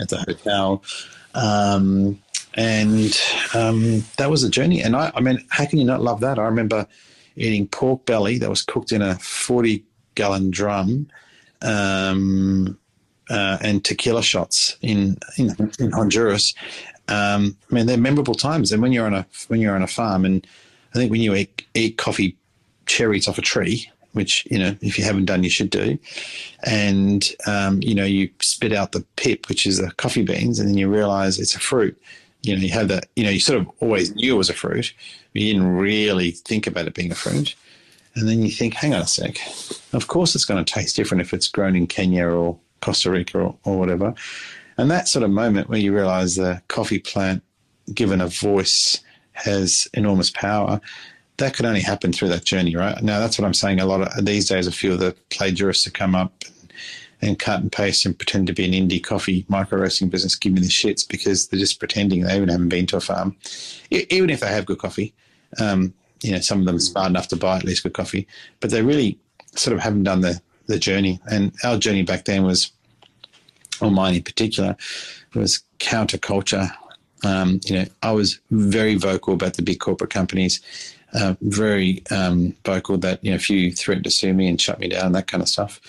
[0.00, 0.82] at the hotel.
[1.34, 2.20] Um,
[2.54, 3.18] and
[3.54, 4.82] um, that was a journey.
[4.82, 6.38] And I, I mean, how can you not love that?
[6.38, 6.86] I remember
[7.36, 11.08] eating pork belly that was cooked in a forty gallon drum.
[11.62, 12.78] Um,
[13.30, 16.54] uh, and tequila shots in in, in Honduras,
[17.12, 18.72] um, I mean, they're memorable times.
[18.72, 20.46] And when you're on a when you're on a farm, and
[20.94, 22.36] I think when you eat, eat coffee
[22.86, 25.98] cherries off a tree, which you know if you haven't done, you should do,
[26.64, 30.68] and um, you know you spit out the pip, which is the coffee beans, and
[30.68, 32.00] then you realise it's a fruit.
[32.42, 33.08] You know, you have that.
[33.14, 34.94] You know, you sort of always knew it was a fruit,
[35.32, 37.54] but you didn't really think about it being a fruit.
[38.14, 39.38] And then you think, hang on a sec,
[39.94, 43.38] of course it's going to taste different if it's grown in Kenya or Costa Rica
[43.38, 44.14] or, or whatever.
[44.78, 47.42] And that sort of moment where you realize the coffee plant,
[47.92, 49.00] given a voice,
[49.32, 50.80] has enormous power,
[51.38, 53.02] that could only happen through that journey, right?
[53.02, 53.80] Now, that's what I'm saying.
[53.80, 56.72] A lot of these days, a few of the plagiarists that come up and,
[57.20, 60.52] and cut and paste and pretend to be an indie coffee micro roasting business give
[60.52, 63.36] me the shits because they're just pretending they even haven't been to a farm.
[63.90, 65.14] Even if they have good coffee,
[65.58, 68.26] um, you know, some of them are smart enough to buy at least good coffee,
[68.60, 69.18] but they really
[69.56, 71.20] sort of haven't done the, the journey.
[71.26, 72.70] And our journey back then was
[73.82, 74.76] or mine in particular,
[75.34, 76.70] was counterculture.
[77.24, 80.60] Um, you know, I was very vocal about the big corporate companies,
[81.14, 84.80] uh, very um, vocal that you know if you threatened to sue me and shut
[84.80, 85.80] me down, that kind of stuff.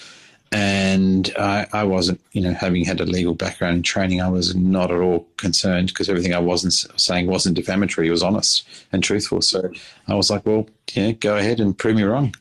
[0.54, 4.54] And I, I wasn't, you know, having had a legal background and training, I was
[4.54, 8.08] not at all concerned because everything I wasn't saying wasn't defamatory.
[8.08, 9.42] It was honest and truthful.
[9.42, 9.72] So
[10.08, 12.36] I was like, well, yeah, go ahead and prove me wrong.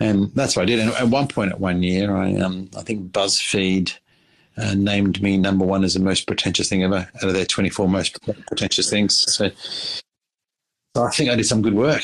[0.00, 0.78] And that's what I did.
[0.80, 3.98] And at one point, at one year, I, um, I think BuzzFeed
[4.58, 7.88] uh, named me number one as the most pretentious thing ever out of their 24
[7.88, 9.16] most pretentious things.
[9.32, 9.50] So,
[10.94, 12.02] so I think I did some good work.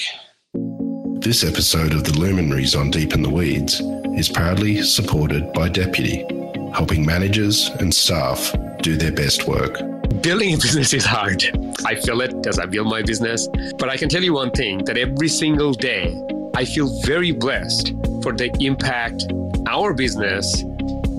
[1.20, 3.80] This episode of The Luminaries on Deep in the Weeds
[4.18, 6.26] is proudly supported by Deputy,
[6.74, 9.78] helping managers and staff do their best work.
[10.20, 11.42] Building a business is hard.
[11.86, 13.48] I feel it as I build my business.
[13.78, 16.20] But I can tell you one thing that every single day,
[16.54, 19.24] I feel very blessed for the impact
[19.68, 20.62] our business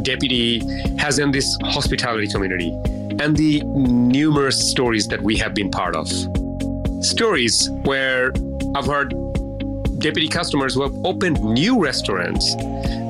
[0.03, 0.59] Deputy
[0.97, 2.69] has in this hospitality community
[3.19, 6.07] and the numerous stories that we have been part of.
[7.03, 8.31] Stories where
[8.75, 9.13] I've heard
[9.99, 12.55] Deputy customers who have opened new restaurants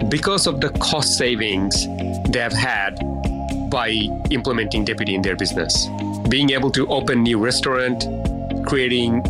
[0.09, 1.87] because of the cost savings
[2.29, 2.95] they have had
[3.71, 3.89] by
[4.29, 5.87] implementing Deputy in their business.
[6.29, 8.05] Being able to open new restaurant,
[8.67, 9.23] creating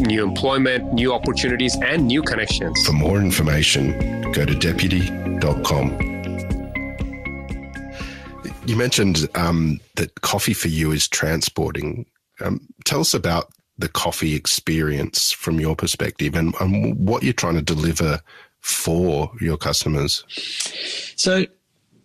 [0.00, 2.78] new employment, new opportunities, and new connections.
[2.84, 6.15] For more information, go to deputy.com.
[8.66, 12.04] You mentioned um, that coffee for you is transporting.
[12.40, 17.54] Um, tell us about the coffee experience from your perspective and, and what you're trying
[17.54, 18.20] to deliver
[18.60, 20.24] for your customers.
[21.16, 21.46] So,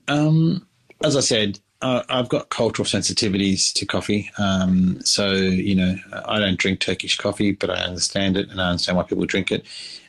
[0.08, 0.68] um,
[1.04, 4.30] as I said, uh, I've got cultural sensitivities to coffee.
[4.38, 5.96] Um, so, you know,
[6.26, 9.52] I don't drink Turkish coffee, but I understand it and I understand why people drink
[9.52, 9.66] it.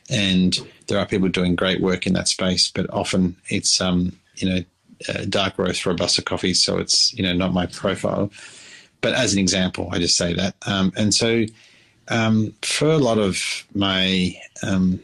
[0.09, 4.49] And there are people doing great work in that space, but often it's, um, you
[4.49, 4.63] know,
[5.09, 8.31] uh, dark roast robusta coffee, so it's you know not my profile.
[9.01, 10.55] But as an example, I just say that.
[10.65, 11.45] Um, and so
[12.07, 13.37] um, for a lot of
[13.73, 14.99] my um,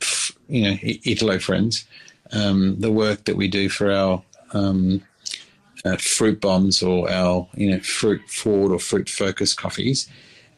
[0.00, 1.84] f- you know Italo friends,
[2.32, 4.22] um, the work that we do for our
[4.52, 5.02] um,
[5.84, 10.08] uh, fruit bombs or our you know fruit forward or fruit focused coffees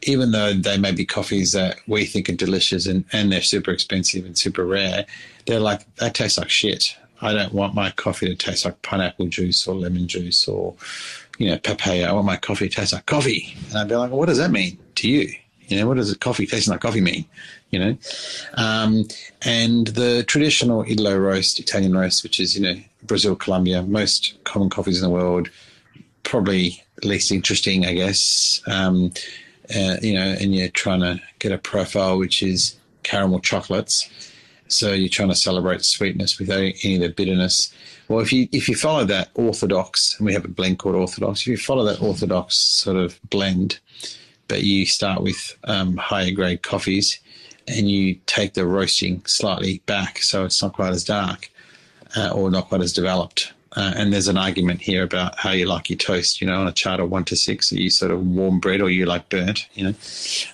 [0.07, 3.71] even though they may be coffees that we think are delicious and, and they're super
[3.71, 5.05] expensive and super rare,
[5.45, 6.95] they're like, they taste like shit.
[7.23, 10.75] I don't want my coffee to taste like pineapple juice or lemon juice or,
[11.37, 12.09] you know, papaya.
[12.09, 13.55] I want my coffee to taste like coffee.
[13.69, 15.33] And I'd be like, what does that mean to you?
[15.67, 17.25] You know, what does a coffee tasting like coffee mean?
[17.71, 17.97] You know,
[18.55, 19.05] um,
[19.41, 24.69] and the traditional Italo roast, Italian roast, which is you know Brazil, Colombia, most common
[24.69, 25.49] coffees in the world,
[26.21, 28.61] probably least interesting, I guess.
[28.67, 29.13] Um,
[29.75, 34.09] uh, you know, and you're trying to get a profile which is caramel chocolates
[34.73, 37.73] so you're trying to celebrate sweetness without any of the bitterness.
[38.07, 41.41] Well, if you if you follow that orthodox, and we have a blend called orthodox,
[41.41, 43.79] if you follow that orthodox sort of blend,
[44.47, 47.19] but you start with um, higher grade coffees,
[47.67, 51.49] and you take the roasting slightly back, so it's not quite as dark
[52.15, 53.53] uh, or not quite as developed.
[53.75, 56.67] Uh, and there's an argument here about how you like your toast, you know, on
[56.67, 57.71] a chart of one to six.
[57.71, 59.93] Are you sort of warm bread or you like burnt, you know?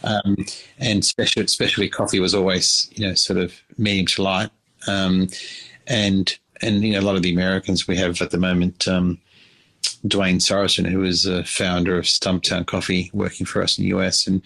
[0.03, 0.45] Um,
[0.77, 4.49] and special, especially coffee was always, you know, sort of medium to light.
[4.87, 5.27] Um,
[5.87, 9.19] and, and, you know, a lot of the Americans we have at the moment, um,
[10.07, 14.27] Duane Sorenson, who is a founder of Stumptown Coffee, working for us in the US,
[14.27, 14.41] and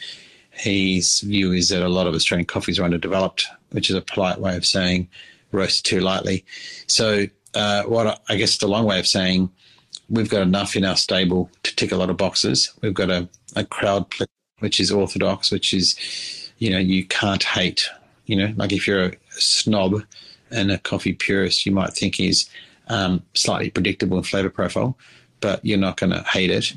[0.52, 4.40] his view is that a lot of Australian coffees are underdeveloped, which is a polite
[4.40, 5.10] way of saying
[5.52, 6.46] roasted too lightly.
[6.88, 9.50] So, uh, what I guess the long way of saying
[10.10, 12.72] we've got enough in our stable to tick a lot of boxes.
[12.82, 14.06] We've got a, a crowd
[14.60, 17.88] which is orthodox, which is, you know, you can't hate.
[18.26, 20.04] You know, like if you're a snob
[20.52, 22.50] and a coffee purist, you might think is
[22.88, 24.98] um, slightly predictable in flavor profile,
[25.42, 26.74] but you're not going to hate it.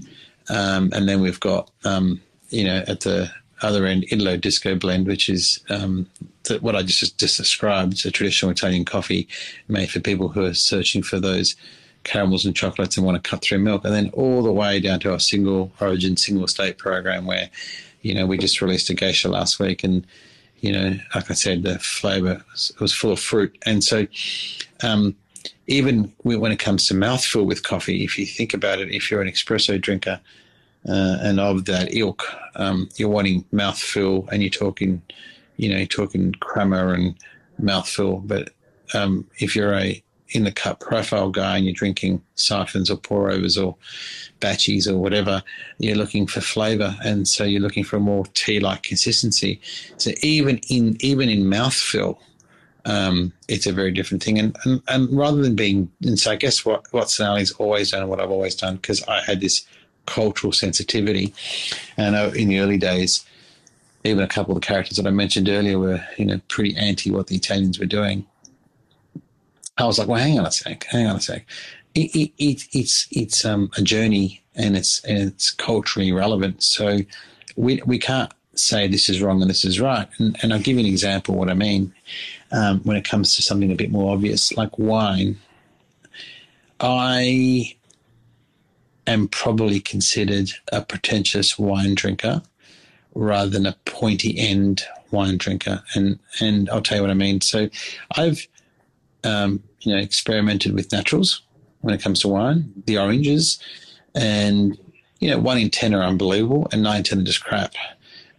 [0.48, 3.30] Um, and then we've got, um, you know, at the
[3.62, 6.06] other end, Italo Disco blend, which is um,
[6.60, 7.94] what I just just described.
[7.94, 9.28] It's a traditional Italian coffee
[9.68, 11.56] made for people who are searching for those
[12.04, 15.00] caramels and chocolates and want to cut through milk, and then all the way down
[15.00, 17.50] to our single origin, single estate program, where
[18.02, 20.06] you know we just released a geisha last week, and
[20.60, 22.42] you know, like I said, the flavour
[22.80, 24.06] was full of fruit, and so.
[24.82, 25.16] Um,
[25.68, 29.20] even when it comes to mouthful with coffee, if you think about it, if you're
[29.20, 30.20] an espresso drinker
[30.88, 32.24] uh, and of that ilk,
[32.56, 35.02] um, you're wanting mouthful and you're talking,
[35.56, 37.14] you know, you're talking crema and
[37.58, 38.18] mouthful.
[38.18, 38.50] But
[38.94, 43.30] um, if you're a in the cup profile guy and you're drinking siphons or pour
[43.30, 43.76] overs or
[44.40, 45.42] batches or whatever,
[45.78, 49.60] you're looking for flavor, and so you're looking for a more tea-like consistency.
[49.98, 52.18] So even in even in mouthfeel,
[52.86, 54.38] um, it's a very different thing.
[54.38, 57.28] And, and, and rather than being, and so I guess what, what St.
[57.28, 59.66] Ali's always done and what I've always done, because I had this
[60.06, 61.34] cultural sensitivity.
[61.96, 63.24] And know in the early days,
[64.04, 67.10] even a couple of the characters that I mentioned earlier were, you know, pretty anti
[67.10, 68.24] what the Italians were doing.
[69.78, 71.44] I was like, well, hang on a sec, hang on a sec.
[71.94, 76.62] It, it, it, it's it's um, a journey and it's and it's culturally relevant.
[76.62, 77.00] So
[77.56, 80.08] we we can't say this is wrong and this is right.
[80.18, 81.92] And, and I'll give you an example what I mean
[82.52, 85.38] um, when it comes to something a bit more obvious, like wine.
[86.80, 87.76] I
[89.06, 92.42] am probably considered a pretentious wine drinker
[93.14, 95.82] rather than a pointy end wine drinker.
[95.94, 97.40] And and I'll tell you what I mean.
[97.40, 97.68] So
[98.16, 98.46] I've
[99.24, 101.42] um, you know experimented with naturals
[101.80, 103.58] when it comes to wine, the oranges,
[104.14, 104.78] and
[105.20, 107.74] you know one in ten are unbelievable, and nine in ten are just crap.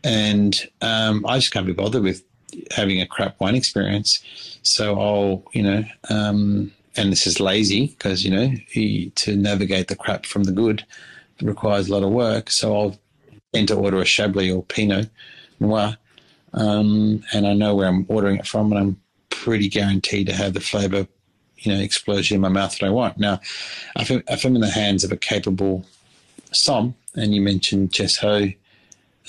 [0.04, 2.24] And um, I just can't be bothered with
[2.72, 4.24] having a crap wine experience.
[4.62, 8.54] So I'll, you know, um, and this is lazy because, you know,
[9.16, 10.86] to navigate the crap from the good
[11.42, 12.50] requires a lot of work.
[12.50, 13.00] So I'll
[13.54, 15.10] tend to order a Chablis or Pinot
[15.60, 15.98] Noir.
[16.54, 20.54] Um, and I know where I'm ordering it from and I'm pretty guaranteed to have
[20.54, 21.08] the flavour,
[21.58, 23.18] you know, explosion in my mouth that I want.
[23.18, 23.40] Now,
[23.98, 25.86] if I'm in the hands of a capable
[26.52, 28.48] som, and you mentioned Jess Ho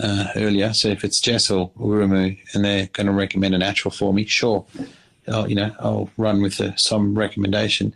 [0.00, 0.72] uh, earlier.
[0.72, 4.24] So if it's Jess or Urumu and they're going to recommend a natural for me,
[4.24, 4.64] sure,
[5.30, 7.94] I'll, you know, I'll run with some recommendation.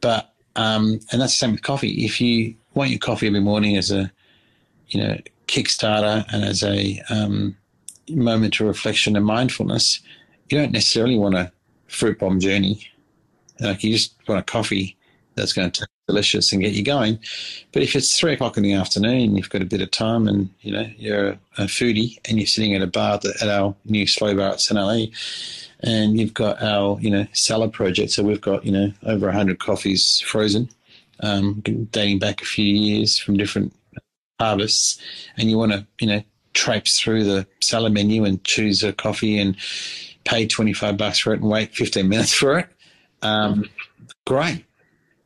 [0.00, 2.04] But um, and that's the same with coffee.
[2.04, 4.10] If you want your coffee every morning as a,
[4.88, 7.56] you know, kickstarter and as a um,
[8.08, 10.00] moment of reflection and mindfulness,
[10.48, 11.52] you don't necessarily want a
[11.88, 12.88] fruit bomb journey.
[13.60, 14.96] Like you just want a coffee
[15.34, 17.18] that's going to taste delicious and get you going.
[17.72, 20.48] But if it's three o'clock in the afternoon, you've got a bit of time, and
[20.60, 24.34] you know you're a foodie, and you're sitting at a bar at our new slow
[24.34, 25.12] bar at St.
[25.80, 28.12] and you've got our you know cellar project.
[28.12, 30.68] So we've got you know over hundred coffees frozen,
[31.20, 33.74] um, dating back a few years from different
[34.38, 35.00] harvests,
[35.36, 36.22] and you want to you know
[36.54, 39.56] traipse through the cellar menu and choose a coffee and
[40.24, 42.66] pay 25 bucks for it and wait 15 minutes for it.
[43.20, 43.68] Um,
[44.26, 44.64] great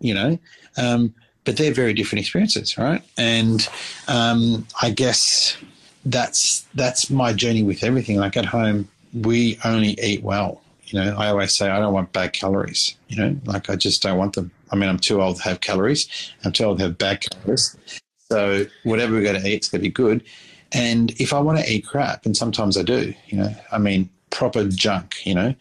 [0.00, 0.38] you know.
[0.76, 3.02] Um, but they're very different experiences, right?
[3.16, 3.66] And
[4.08, 5.56] um, I guess
[6.04, 8.16] that's that's my journey with everything.
[8.16, 10.61] Like at home, we only eat well.
[10.87, 12.96] You know, I always say I don't want bad calories.
[13.09, 14.51] You know, like I just don't want them.
[14.70, 16.33] I mean, I'm too old to have calories.
[16.44, 17.77] I'm too old to have bad calories.
[18.31, 20.23] So whatever we're going to eat, it's going to be good.
[20.73, 24.09] And if I want to eat crap, and sometimes I do, you know, I mean,
[24.31, 25.55] proper junk, you know,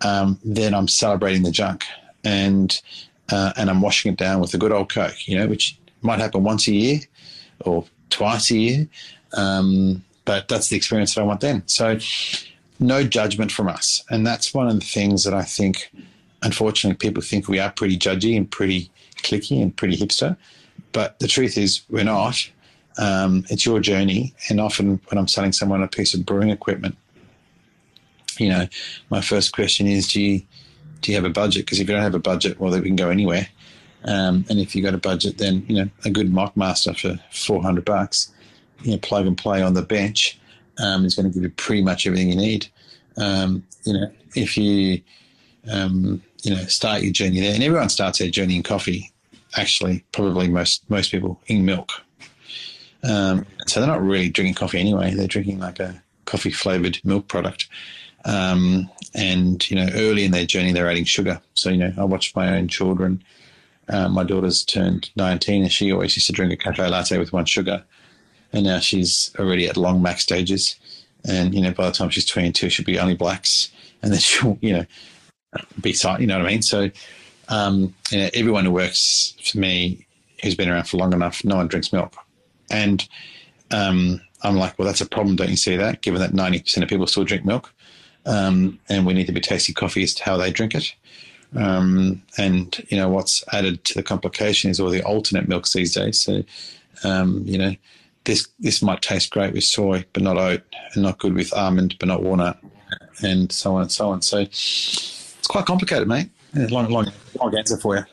[0.00, 1.84] um, then I'm celebrating the junk.
[2.24, 2.80] And
[3.30, 6.20] uh, and I'm washing it down with a good old Coke, you know, which might
[6.20, 7.00] happen once a year
[7.60, 8.88] or twice a year.
[9.32, 11.62] Um, but that's the experience that I want then.
[11.66, 11.98] So,
[12.78, 14.02] no judgment from us.
[14.10, 15.90] And that's one of the things that I think,
[16.42, 20.36] unfortunately, people think we are pretty judgy and pretty clicky and pretty hipster.
[20.92, 22.50] But the truth is, we're not.
[22.98, 24.34] Um, it's your journey.
[24.48, 26.96] And often, when I'm selling someone a piece of brewing equipment,
[28.38, 28.68] you know,
[29.10, 30.42] my first question is, do you
[31.00, 31.66] do you have a budget?
[31.66, 33.48] Because if you don't have a budget, well, then we can go anywhere.
[34.04, 37.62] Um, and if you've got a budget, then you know a good Moccamaster for four
[37.62, 38.32] hundred bucks,
[38.82, 40.38] you know, plug and play on the bench
[40.78, 42.66] um, is going to give you pretty much everything you need.
[43.16, 45.00] Um, you know, if you
[45.70, 49.12] um, you know start your journey there, and everyone starts their journey in coffee
[49.56, 51.90] actually probably most most people in milk.
[53.02, 55.14] Um, so they're not really drinking coffee anyway.
[55.14, 57.68] They're drinking like a coffee flavored milk product.
[58.24, 61.40] Um, and you know, early in their journey, they're adding sugar.
[61.54, 63.22] So you know, I watch my own children.
[63.88, 67.32] Uh, my daughter's turned 19, and she always used to drink a cafe latte with
[67.32, 67.84] one sugar,
[68.52, 70.76] and now she's already at long macs stages.
[71.28, 73.70] And you know, by the time she's 22, she'll be only blacks,
[74.02, 74.86] and then she'll you know
[75.80, 76.20] be tight.
[76.20, 76.62] You know what I mean?
[76.62, 76.90] So
[77.48, 80.06] um, you know, everyone who works for me
[80.42, 82.14] who's been around for long enough, no one drinks milk.
[82.70, 83.06] And
[83.70, 86.02] um, I'm like, well, that's a problem, don't you see that?
[86.02, 87.72] Given that 90% of people still drink milk,
[88.26, 90.94] um, and we need to be tasting coffee as to how they drink it.
[91.54, 95.94] Um, and you know what's added to the complication is all the alternate milks these
[95.94, 96.18] days.
[96.18, 96.42] So
[97.04, 97.76] um, you know
[98.26, 100.62] this this might taste great with soy, but not oat,
[100.94, 102.58] and not good with almond, but not walnut,
[103.22, 104.20] and so on and so on.
[104.20, 106.28] So it's quite complicated, mate.
[106.54, 107.10] Long, long,
[107.40, 108.04] long answer for you.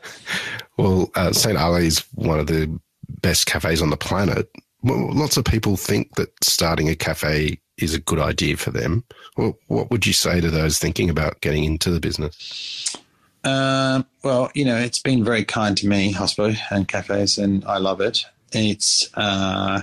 [0.76, 1.56] Well, uh, St.
[1.56, 2.78] Ali is one of the
[3.20, 4.50] best cafes on the planet.
[4.82, 9.04] Well, lots of people think that starting a cafe is a good idea for them.
[9.36, 12.96] Well, what would you say to those thinking about getting into the business?
[13.44, 17.78] Uh, well, you know, it's been very kind to me, Hospo and cafes, and I
[17.78, 18.24] love it.
[18.52, 19.82] It's, uh,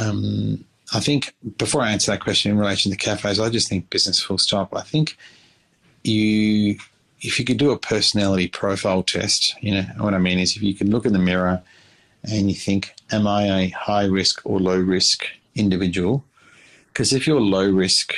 [0.00, 3.90] um, I think, before I answer that question in relation to cafes, I just think
[3.90, 4.74] business full stop.
[4.74, 5.16] I think
[6.02, 6.78] you
[7.20, 10.62] if you could do a personality profile test, you know, what I mean is if
[10.62, 11.62] you can look in the mirror
[12.22, 16.22] and you think, am I a high risk or low risk individual?
[16.88, 18.14] Because if you're low risk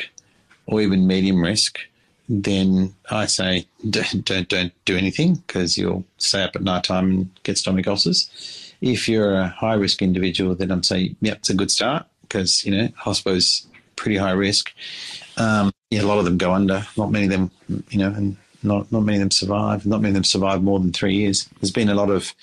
[0.67, 1.79] or even medium risk,
[2.29, 7.11] then I say don't don't, don't do anything because you'll stay up at night time
[7.11, 8.66] and get stomach ulcers.
[8.81, 12.65] If you're a high risk individual, then I'm saying, yep, it's a good start because
[12.65, 13.67] you know hospital's
[13.97, 14.73] pretty high risk.
[15.37, 16.87] Um, yeah, a lot of them go under.
[16.97, 17.51] Not many of them,
[17.91, 19.87] you know, and not not many of them survive.
[19.87, 21.49] Not many of them survive more than three years.
[21.61, 22.35] There's been a lot of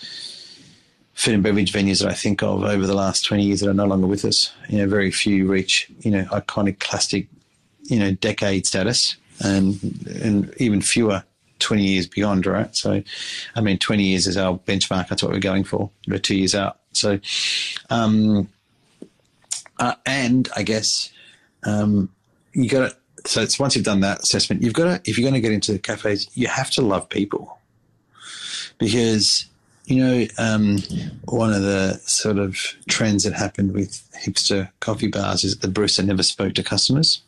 [1.14, 3.74] food and beverage venues that I think of over the last 20 years that are
[3.74, 4.52] no longer with us.
[4.68, 7.28] You know, very few reach, you know, iconic classic,
[7.84, 9.80] you know, decade status and
[10.22, 11.24] and even fewer
[11.64, 12.76] 20 years beyond, right?
[12.76, 13.02] So,
[13.56, 15.08] I mean, 20 years is our benchmark.
[15.08, 15.90] That's what we're going for.
[16.08, 16.80] We're two years out.
[16.92, 17.20] So,
[17.90, 18.50] um,
[19.80, 21.12] uh, and I guess
[21.64, 22.10] um,
[22.54, 25.24] you got to so it's once you've done that assessment, you've got to, if you're
[25.30, 27.58] going to get into cafes, you have to love people
[28.78, 29.46] because,
[29.86, 30.80] you know, um,
[31.26, 32.58] one of the sort of
[32.90, 37.22] trends that happened with hipster coffee bars is that the barista never spoke to customers.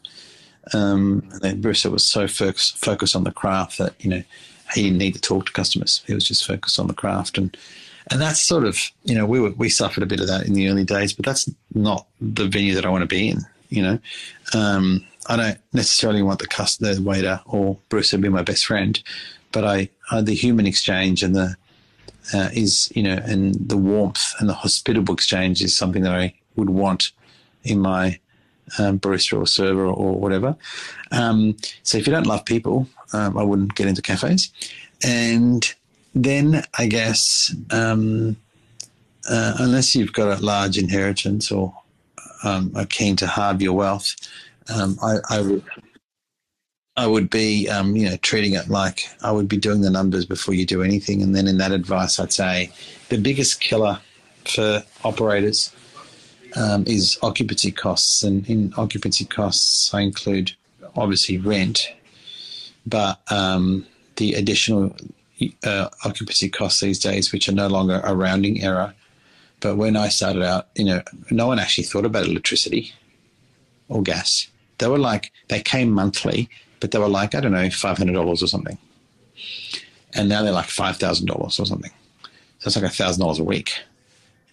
[0.74, 4.24] Um, and then barista was so focus, focused on the craft that, you know,
[4.74, 6.02] he didn't need to talk to customers.
[6.08, 7.38] He was just focused on the craft.
[7.38, 7.56] And,
[8.12, 10.54] and that's sort of, you know, we were, we suffered a bit of that in
[10.54, 13.40] the early days, but that's not the venue that I want to be in,
[13.70, 14.00] you know.
[14.54, 18.66] Um, I don't necessarily want the customer, the waiter, or Bruce to be my best
[18.66, 19.02] friend,
[19.52, 21.56] but I, I the human exchange and the
[22.34, 26.34] uh, is you know and the warmth and the hospitable exchange is something that I
[26.56, 27.12] would want
[27.64, 28.20] in my
[28.80, 30.56] um, barista or server or whatever.
[31.12, 34.52] Um, so if you don't love people, um, I wouldn't get into cafes.
[35.04, 35.74] And
[36.14, 38.38] then I guess um,
[39.30, 41.74] uh, unless you've got a large inheritance or
[42.44, 44.16] um, are keen to halve your wealth,
[44.74, 45.64] um, I, I, would
[46.98, 50.26] I would be um, you know treating it like I would be doing the numbers
[50.26, 52.72] before you do anything, and then in that advice, I'd say
[53.10, 54.00] the biggest killer
[54.46, 55.74] for operators
[56.56, 60.54] um, is occupancy costs, and in occupancy costs, I include
[60.96, 61.92] obviously rent,
[62.86, 63.86] but um,
[64.16, 64.96] the additional
[65.64, 68.94] uh, occupancy costs these days, which are no longer a rounding error.
[69.60, 71.02] But when I started out, you know,
[71.32, 72.94] no one actually thought about electricity
[73.90, 74.48] or gas.
[74.78, 76.50] They were like, they came monthly,
[76.80, 78.78] but they were like, I don't know, $500 or something.
[80.14, 81.92] And now they're like $5,000 or something.
[82.60, 83.72] So it's like $1,000 a week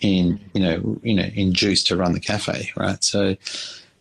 [0.02, 3.02] in, you know, you know, in juice to run the cafe, right?
[3.02, 3.36] So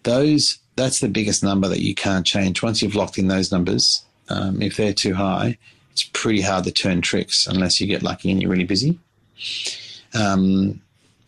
[0.03, 2.61] those, that's the biggest number that you can't change.
[2.61, 5.57] Once you've locked in those numbers, um, if they're too high,
[5.91, 8.97] it's pretty hard to turn tricks unless you get lucky and you're really busy.
[10.13, 10.81] Um,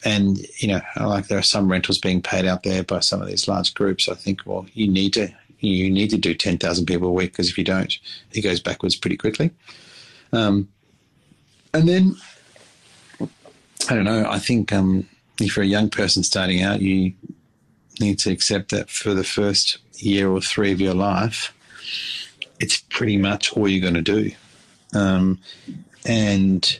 [0.06, 3.28] and you know, like there are some rentals being paid out there by some of
[3.28, 4.10] these large groups.
[4.10, 7.32] I think, well, you need to you need to do ten thousand people a week
[7.32, 7.98] because if you don't,
[8.32, 9.52] it goes backwards pretty quickly.
[10.34, 10.68] Um,
[11.74, 12.16] and then
[13.90, 14.26] I don't know.
[14.30, 15.08] I think um,
[15.40, 17.14] if you're a young person starting out, you
[18.00, 21.54] need to accept that for the first year or three of your life,
[22.60, 24.32] it's pretty much all you're going to do.
[24.94, 25.40] Um,
[26.06, 26.80] and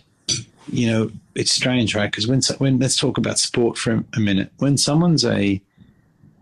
[0.68, 2.10] you know, it's strange, right?
[2.10, 4.52] Because when when let's talk about sport for a minute.
[4.58, 5.62] When someone's a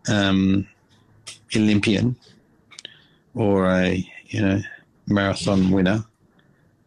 [0.07, 0.67] um,
[1.55, 2.15] Olympian
[3.33, 4.61] or a you know
[5.07, 6.05] marathon winner,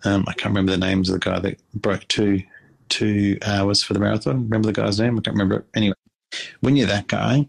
[0.04, 2.42] um, I can't remember the names of the guy that broke two
[2.88, 4.44] two hours for the marathon.
[4.44, 5.18] Remember the guy's name?
[5.18, 5.64] I can't remember it.
[5.74, 5.94] Anyway,
[6.60, 7.48] when you're that guy,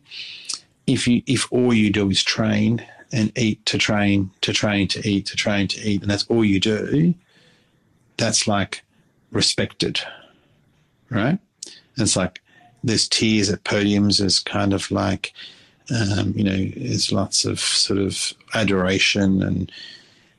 [0.87, 5.07] if you if all you do is train and eat to train to train to
[5.07, 7.13] eat to train to eat, and that's all you do,
[8.17, 8.83] that's like
[9.31, 9.99] respected,
[11.09, 11.39] right?
[11.65, 12.41] And it's like
[12.83, 14.19] there's tears at podiums.
[14.19, 15.33] There's kind of like
[15.91, 19.71] um, you know, there's lots of sort of adoration and.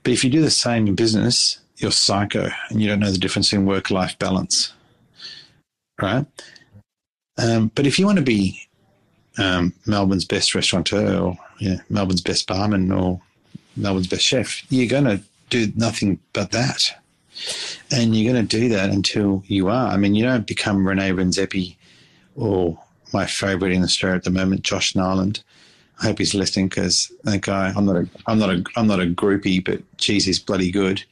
[0.02, 3.18] But if you do the same in business, you're psycho and you don't know the
[3.18, 4.72] difference in work life balance,
[6.00, 6.26] right?
[7.38, 8.60] Um, but if you want to be
[9.38, 11.38] um, Melbourne's best restaurateur or
[11.88, 13.20] Melbourne's best barman or
[13.76, 15.20] Melbourne's best chef, you're going to
[15.50, 16.94] do nothing but that.
[17.92, 19.88] And you're going to do that until you are.
[19.88, 21.76] I mean, you don't become Rene Redzepi
[22.34, 22.78] or
[23.12, 25.42] my favourite in Australia at the moment, Josh Niland.
[26.00, 27.72] I hope he's listening because that guy.
[27.74, 28.08] I'm not a.
[28.26, 28.64] I'm not a.
[28.76, 31.02] I'm not a groupie, but geez, he's bloody good.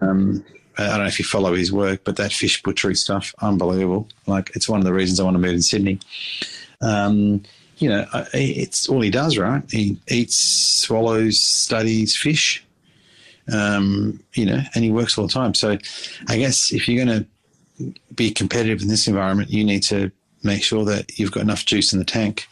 [0.00, 0.44] Um,
[0.78, 4.08] I don't know if you follow his work, but that fish butchery stuff, unbelievable.
[4.26, 5.98] Like it's one of the reasons I want to move to Sydney.
[6.80, 7.42] Um,
[7.78, 9.62] you know, it's all he does, right?
[9.70, 12.64] He eats, swallows, studies fish.
[13.52, 15.54] Um, you know, and he works all the time.
[15.54, 15.78] So,
[16.28, 20.10] I guess if you're going to be competitive in this environment, you need to
[20.42, 22.46] make sure that you've got enough juice in the tank,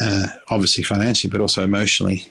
[0.00, 2.30] uh, obviously financially, but also emotionally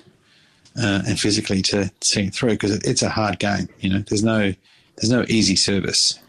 [0.78, 3.68] uh, and physically to see it through because it, it's a hard game.
[3.80, 4.54] You know, there's no
[4.98, 6.20] there's no easy service.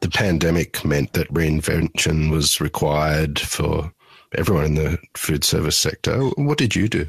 [0.00, 3.92] The pandemic meant that reinvention was required for
[4.34, 6.20] everyone in the food service sector.
[6.36, 7.06] What did you do?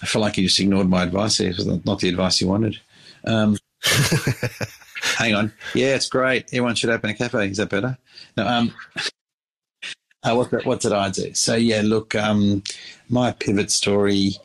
[0.00, 1.38] I feel like you just ignored my advice.
[1.40, 2.80] It was not the advice you wanted.
[3.24, 3.56] Um,
[5.18, 5.52] hang on.
[5.74, 6.46] Yeah, it's great.
[6.46, 7.48] Everyone should open a cafe.
[7.48, 7.98] Is that better?
[8.36, 8.46] No.
[8.46, 8.74] Um,
[10.22, 11.34] uh, what, what did I do?
[11.34, 12.62] So yeah, look, um,
[13.08, 14.36] my pivot story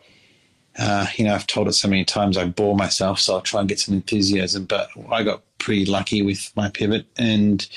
[0.78, 3.62] uh, you know, I've told it so many times I bore myself, so I'll try
[3.62, 4.66] and get some enthusiasm.
[4.66, 7.68] But I got pretty lucky with my pivot, and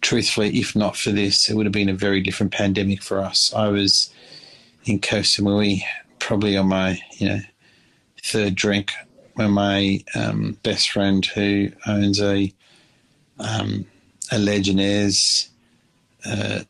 [0.00, 3.52] truthfully, if not for this, it would have been a very different pandemic for us.
[3.54, 4.12] I was
[4.84, 5.82] in Koh Samui,
[6.18, 7.40] probably on my you know
[8.24, 8.92] third drink,
[9.34, 12.52] when my um, best friend who owns a
[13.38, 13.86] um,
[14.32, 15.48] a Legionnaires
[16.26, 16.60] uh,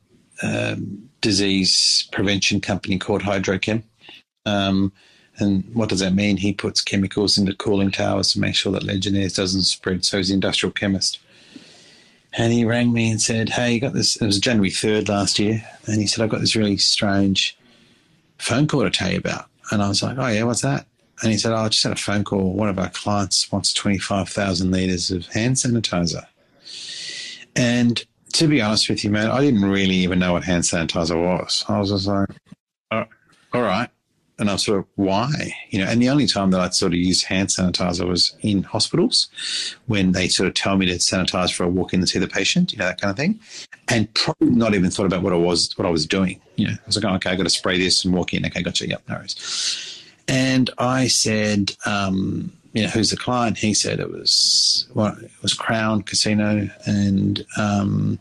[0.43, 3.83] um, disease prevention company called Hydrochem.
[5.39, 6.37] And what does that mean?
[6.37, 10.05] He puts chemicals into cooling towers to make sure that Legionnaires doesn't spread.
[10.05, 11.19] So he's an industrial chemist.
[12.37, 14.17] And he rang me and said, Hey, you got this.
[14.17, 15.65] It was January 3rd last year.
[15.87, 17.57] And he said, I've got this really strange
[18.39, 19.47] phone call to tell you about.
[19.71, 20.87] And I was like, Oh, yeah, what's that?
[21.23, 22.53] And he said, Oh, I just had a phone call.
[22.53, 26.27] One of our clients wants 25,000 litres of hand sanitizer.
[27.57, 28.05] And
[28.35, 31.65] to be honest with you, man, I didn't really even know what hand sanitizer was.
[31.69, 32.29] I was just like,
[32.91, 33.05] oh,
[33.53, 33.91] all right
[34.39, 35.55] and I was sort of, why?
[35.71, 38.65] You know, and the only time that I'd sort of use hand sanitizer was in
[38.65, 39.29] hospitals
[39.87, 42.27] when they sort of tell me to sanitize for a walk in to see the
[42.27, 43.39] patient, you know, that kind of thing.
[43.89, 46.41] And probably not even thought about what I was what I was doing.
[46.57, 48.45] You know, I was like, oh, okay, I got to spray this and walk in.
[48.47, 48.89] Okay, gotcha.
[48.89, 50.03] Yep, no worries.
[50.27, 53.59] And I said, um, you know, who's the client?
[53.59, 58.19] He said it was well, it was Crown Casino and um,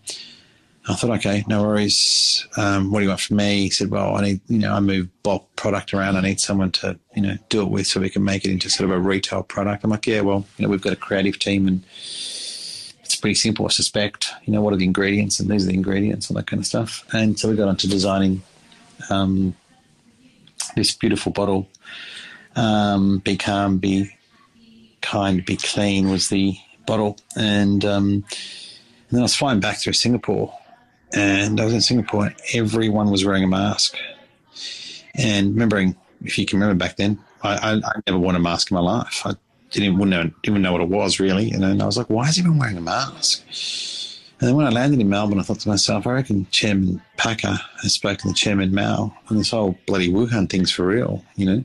[0.87, 2.45] I thought, okay, no worries.
[2.57, 3.61] Um, what do you want from me?
[3.61, 6.17] He said, well, I need, you know, I move bulk product around.
[6.17, 8.69] I need someone to, you know, do it with so we can make it into
[8.69, 9.85] sort of a retail product.
[9.85, 13.65] I'm like, yeah, well, you know, we've got a creative team and it's pretty simple,
[13.65, 14.27] I suspect.
[14.43, 15.39] You know, what are the ingredients?
[15.39, 17.05] And these are the ingredients, all that kind of stuff.
[17.13, 18.41] And so we got onto designing
[19.09, 19.55] um,
[20.75, 21.69] this beautiful bottle.
[22.57, 24.13] Um, be calm, be
[25.01, 27.17] kind, be clean was the bottle.
[27.37, 30.53] And, um, and then I was flying back through Singapore
[31.13, 33.95] and I was in Singapore, and everyone was wearing a mask.
[35.15, 38.71] And remembering, if you can remember back then, I, I, I never worn a mask
[38.71, 39.21] in my life.
[39.25, 39.35] I
[39.71, 41.51] didn't even know, even know what it was really.
[41.51, 43.43] And then I was like, why is everyone wearing a mask?
[44.39, 47.59] And then when I landed in Melbourne, I thought to myself, I reckon Chairman Packer
[47.81, 51.63] has spoken to Chairman Mao, and this whole bloody Wuhan thing's for real, you know.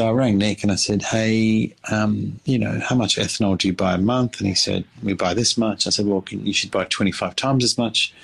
[0.00, 3.68] So I rang Nick and I said, hey, um, you know, how much ethanol do
[3.68, 4.38] you buy a month?
[4.38, 5.86] And he said, we buy this much.
[5.86, 8.14] I said, well, you should buy 25 times as much.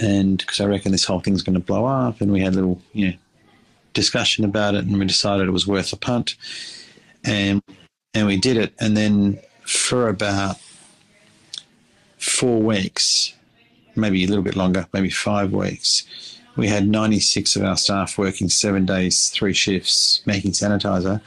[0.00, 2.22] And because I reckon this whole thing's going to blow up.
[2.22, 3.14] And we had a little, you know,
[3.92, 6.34] discussion about it and we decided it was worth a punt.
[7.22, 7.62] And,
[8.14, 8.72] and we did it.
[8.80, 10.56] And then for about
[12.16, 13.34] four weeks,
[13.94, 18.48] maybe a little bit longer, maybe five weeks, we had 96 of our staff working
[18.48, 21.20] seven days, three shifts, making sanitizer.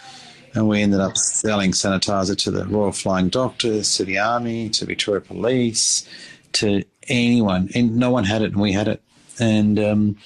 [0.53, 4.85] And we ended up selling sanitizer to the Royal Flying Doctors, to the Army, to
[4.85, 6.07] Victoria Police,
[6.53, 7.69] to anyone.
[7.75, 9.01] And no one had it, and we had it.
[9.37, 10.17] And um,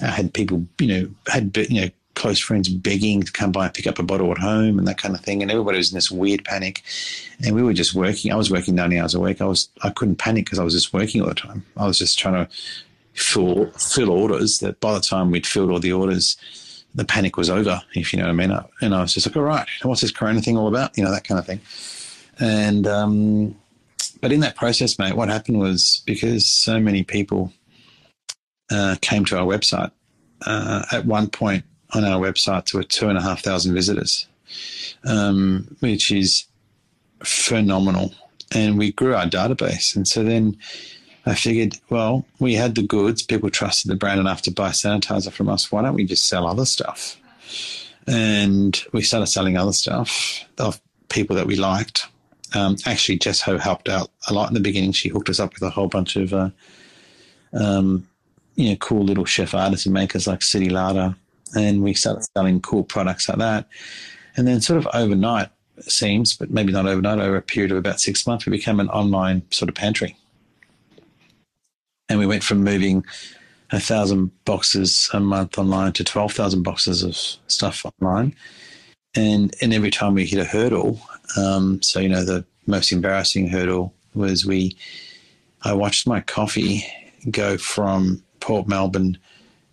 [0.00, 3.74] I had people, you know, had you know close friends begging to come by and
[3.74, 5.42] pick up a bottle at home and that kind of thing.
[5.42, 6.82] And everybody was in this weird panic.
[7.44, 8.30] And we were just working.
[8.30, 9.40] I was working 90 hours a week.
[9.40, 11.64] I was I couldn't panic because I was just working all the time.
[11.76, 12.48] I was just trying to
[13.14, 16.36] fill fill orders that by the time we'd filled all the orders,
[16.94, 18.58] the panic was over, if you know what I mean.
[18.80, 20.96] And I was just like, all right, what's this corona thing all about?
[20.96, 21.60] You know, that kind of thing.
[22.38, 23.56] And um,
[24.20, 27.52] but in that process, mate, what happened was because so many people
[28.70, 29.90] uh, came to our website.
[30.44, 34.26] Uh, at one point on our website, there were two and a half thousand visitors,
[35.04, 36.46] um, which is
[37.22, 38.12] phenomenal.
[38.54, 39.96] And we grew our database.
[39.96, 40.56] And so then
[41.24, 43.22] I figured, well, we had the goods.
[43.22, 45.70] People trusted the brand enough to buy sanitizer from us.
[45.70, 47.16] Why don't we just sell other stuff?
[48.08, 52.08] And we started selling other stuff of people that we liked.
[52.54, 54.92] Um, actually, Jess Ho helped out a lot in the beginning.
[54.92, 56.50] She hooked us up with a whole bunch of, uh,
[57.52, 58.08] um,
[58.56, 61.14] you know, cool little chef artisan makers like City Larder,
[61.56, 63.68] and we started selling cool products like that.
[64.36, 65.48] And then, sort of overnight,
[65.80, 68.88] seems, but maybe not overnight, over a period of about six months, we became an
[68.88, 70.16] online sort of pantry.
[72.08, 73.04] And we went from moving
[73.70, 77.16] a thousand boxes a month online to 12,000 boxes of
[77.50, 78.34] stuff online.
[79.14, 81.00] And, and every time we hit a hurdle,
[81.36, 84.76] um, so, you know, the most embarrassing hurdle was we,
[85.62, 86.84] I watched my coffee
[87.30, 89.18] go from Port Melbourne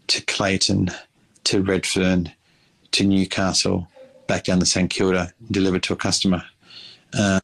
[0.07, 0.91] to Clayton
[1.45, 2.31] to Redfern
[2.91, 3.87] to Newcastle,
[4.27, 6.43] back down to St Kilda, delivered to a customer.
[7.17, 7.39] Uh,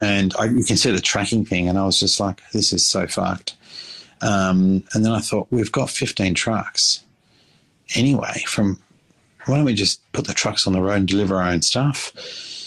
[0.00, 2.86] and I, you can see the tracking thing, and I was just like, this is
[2.86, 3.54] so fucked.
[4.22, 7.02] Um, and then I thought, we've got 15 trucks
[7.94, 8.42] anyway.
[8.46, 8.78] From
[9.46, 12.12] why don't we just put the trucks on the road and deliver our own stuff?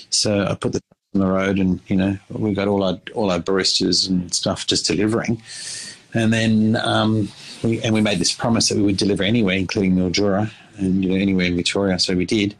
[0.09, 0.81] So I put the
[1.13, 4.67] on the road, and you know we got all our all our baristas and stuff
[4.67, 5.41] just delivering.
[6.13, 7.29] And then um,
[7.63, 11.11] we and we made this promise that we would deliver anywhere, including Mildura and you
[11.11, 11.99] know anywhere in Victoria.
[11.99, 12.55] So we did,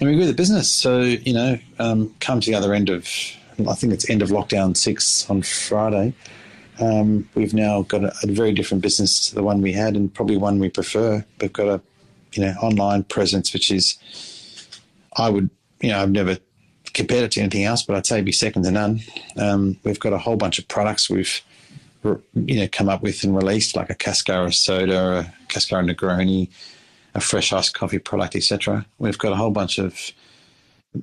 [0.00, 0.70] and we grew the business.
[0.70, 3.06] So you know, um, come to the other end of
[3.68, 6.14] I think it's end of lockdown six on Friday
[6.80, 10.12] um, we've now got a, a, very different business to the one we had, and
[10.12, 11.24] probably one we prefer.
[11.40, 11.80] We've got a,
[12.32, 13.98] you know, online presence, which is,
[15.16, 15.50] I would,
[15.80, 16.38] you know, I've never
[16.94, 19.00] compared it to anything else, but I'd say be second to none.
[19.36, 21.42] Um, we've got a whole bunch of products we've,
[22.04, 26.48] you know, come up with and released, like a Cascara soda, a Cascara Negroni,
[27.14, 28.86] a fresh iced coffee product, etc.
[28.98, 30.12] We've got a whole bunch of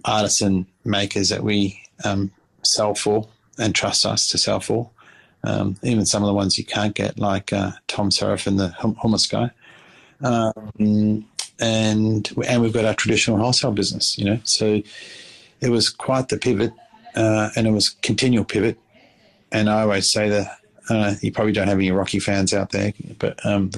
[0.05, 2.31] artisan makers that we um,
[2.63, 4.89] sell for and trust us to sell for.
[5.43, 9.29] Um, even some of the ones you can't get, like uh, Tom Sarafian, the hummus
[9.29, 9.51] guy.
[10.21, 11.25] Um,
[11.59, 14.39] and and we've got our traditional wholesale business, you know.
[14.43, 14.81] So
[15.61, 16.73] it was quite the pivot,
[17.15, 18.77] uh, and it was continual pivot.
[19.51, 20.57] And I always say that
[20.89, 23.71] uh, you probably don't have any Rocky fans out there, but um,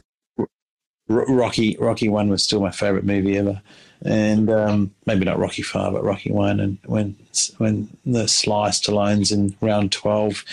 [1.07, 3.61] Rocky Rocky One was still my favorite movie ever
[4.03, 6.59] and um, maybe not Rocky Five, but Rocky One.
[6.59, 7.15] And when
[7.57, 10.43] when the Sly Stallone's in round twelve,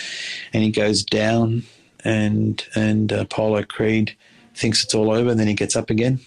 [0.53, 1.65] and he goes down,
[2.05, 4.17] and and Apollo Creed
[4.55, 6.21] thinks it's all over, and then he gets up again,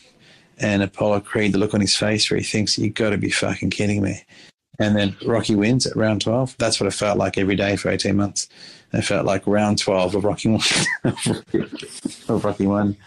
[0.58, 3.30] and Apollo Creed, the look on his face where he thinks you've got to be
[3.30, 4.24] fucking kidding me,
[4.80, 6.56] and then Rocky wins at round twelve.
[6.58, 8.48] That's what it felt like every day for eighteen months.
[8.94, 10.62] It felt like round twelve of Rocky One,
[11.04, 12.98] of Rocky One.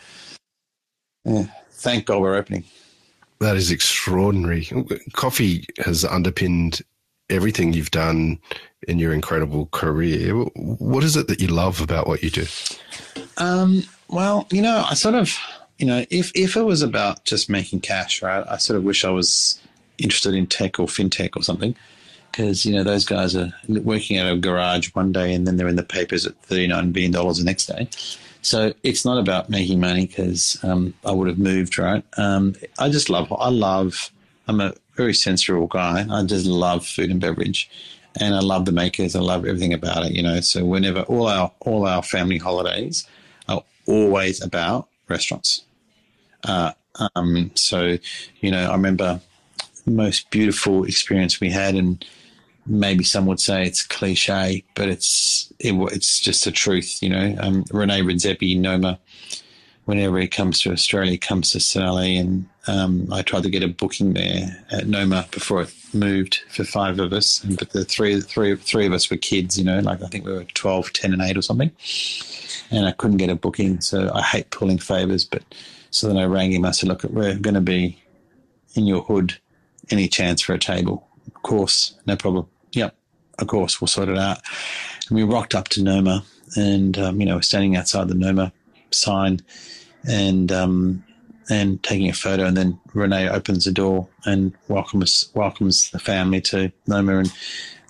[1.24, 1.46] Yeah.
[1.70, 2.64] Thank God we're opening.
[3.44, 4.70] That is extraordinary.
[5.12, 6.80] Coffee has underpinned
[7.28, 8.38] everything you've done
[8.88, 10.32] in your incredible career.
[10.34, 12.46] What is it that you love about what you do?
[13.36, 15.36] Um, well, you know, I sort of,
[15.78, 19.04] you know, if, if it was about just making cash, right, I sort of wish
[19.04, 19.60] I was
[19.98, 21.76] interested in tech or fintech or something.
[22.30, 25.68] Because, you know, those guys are working at a garage one day and then they're
[25.68, 27.90] in the papers at $39 billion the next day.
[28.44, 32.04] So it's not about making money because um, I would have moved, right?
[32.18, 34.10] Um, I just love, I love,
[34.46, 36.06] I'm a very sensual guy.
[36.10, 37.70] I just love food and beverage
[38.20, 39.16] and I love the makers.
[39.16, 40.40] I love everything about it, you know.
[40.40, 43.08] So whenever all our, all our family holidays
[43.48, 45.64] are always about restaurants.
[46.44, 46.72] Uh,
[47.16, 47.96] um, so,
[48.42, 49.22] you know, I remember
[49.86, 52.04] most beautiful experience we had and
[52.66, 57.36] maybe some would say it's cliche, but it's it, it's just the truth, you know.
[57.38, 58.98] Um, Rene Redzepi, Noma,
[59.84, 63.68] whenever he comes to Australia, comes to Sally, and um, I tried to get a
[63.68, 68.56] booking there at Noma before it moved for five of us, but the three, three,
[68.56, 71.22] three of us were kids, you know, like I think we were 12, 10 and
[71.22, 71.70] 8 or something,
[72.70, 75.42] and I couldn't get a booking, so I hate pulling favours, but
[75.90, 78.02] so then I rang him, I said, look, we're going to be
[78.74, 79.38] in your hood,
[79.90, 81.06] any chance for a table?
[81.26, 82.48] Of course, no problem
[83.38, 84.38] of course, we'll sort it out.
[85.08, 86.24] And we rocked up to Noma
[86.56, 88.52] and, um, you know, we're standing outside the Noma
[88.90, 89.40] sign
[90.08, 91.04] and um,
[91.50, 92.44] and taking a photo.
[92.44, 97.32] And then Rene opens the door and welcomes welcomes the family to Noma and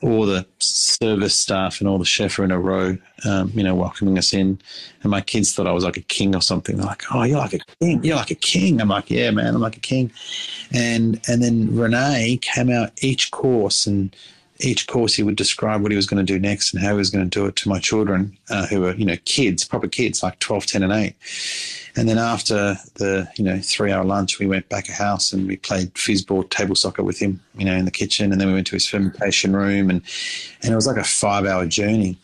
[0.03, 3.75] all the service staff and all the chef are in a row, um, you know,
[3.75, 4.61] welcoming us in.
[5.03, 6.77] And my kids thought I was like a king or something.
[6.77, 8.05] They're like, "Oh, you're like a king.
[8.05, 10.13] You're like a king." I'm like, "Yeah, man, I'm like a king."
[10.73, 14.15] And and then Rene came out each course and
[14.61, 16.97] each course he would describe what he was going to do next and how he
[16.97, 19.89] was going to do it to my children uh, who were you know kids proper
[19.89, 21.15] kids like 12 10 and 8
[21.97, 25.47] and then after the you know three hour lunch we went back a house and
[25.47, 28.33] we played fizzball table soccer with him you know in the kitchen.
[28.33, 30.03] And then we went to his fermentation room and
[30.63, 32.17] and it was like a five hour journey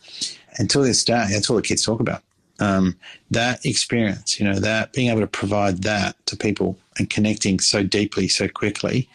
[0.58, 2.22] until this day that's all the kids talk about.
[2.58, 2.96] Um,
[3.30, 7.82] that experience you know that being able to provide that to people and connecting so
[7.82, 9.08] deeply so quickly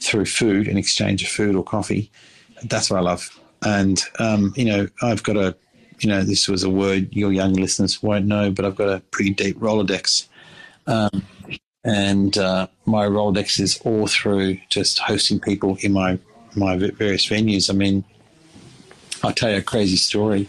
[0.00, 2.10] through food and exchange of food or coffee
[2.64, 3.28] that's what I love.
[3.64, 5.56] And um, you know, I've got a,
[6.00, 9.00] you know, this was a word your young listeners won't know, but I've got a
[9.10, 10.26] pretty deep Rolodex.
[10.86, 11.24] Um,
[11.84, 16.18] and uh, my Rolodex is all through just hosting people in my
[16.54, 17.70] my various venues.
[17.70, 18.04] I mean,
[19.22, 20.48] I'll tell you a crazy story.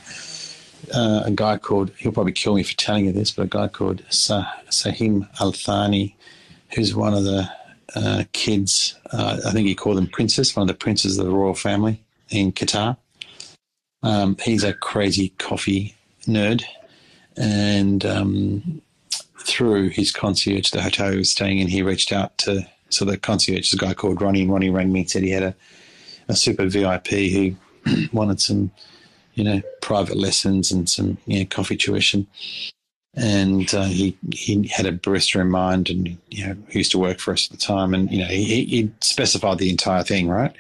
[0.94, 3.68] Uh, a guy called, he'll probably kill me for telling you this, but a guy
[3.68, 6.16] called Sah- Sahim Al Thani,
[6.74, 7.50] who's one of the
[7.96, 8.96] uh, kids.
[9.12, 12.04] Uh, I think he called them princes, one of the princes of the royal family
[12.30, 12.98] in Qatar.
[14.04, 16.64] Um, he's a crazy coffee nerd,
[17.36, 18.82] and um,
[19.40, 23.18] through his concierge, the hotel he was staying in, he reached out to so the
[23.18, 25.56] concierge is a guy called Ronnie, and Ronnie rang me and said he had a,
[26.28, 27.56] a super VIP who
[28.14, 28.72] wanted some,
[29.36, 32.28] you know, private lessons and some you know coffee tuition
[33.16, 37.00] and uh, he he had a barista in mind, and you know he used to
[37.00, 40.30] work for us at the time, and you know he, he specified the entire thing,
[40.30, 40.56] right?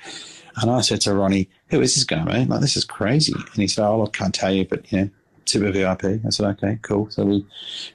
[0.61, 2.49] And I said to Ronnie, "Who is this guy, man?
[2.49, 5.09] Like this is crazy." And he said, "Oh, I can't tell you, but you know,
[5.45, 7.45] super VIP." I said, "Okay, cool." So we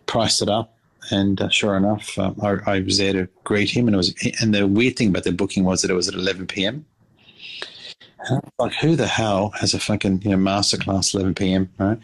[0.07, 0.77] priced it up,
[1.11, 4.15] and uh, sure enough, uh, I, I, was there to greet him, and it was.
[4.41, 6.87] And the weird thing about the booking was that it was at 11 p.m.
[8.59, 11.71] like, who the hell has a fucking you know masterclass 11 p.m.
[11.79, 11.99] Right?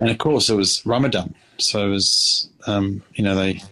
[0.00, 1.34] And of course, it was Ramadan.
[1.58, 3.62] So it was, um, you know, they,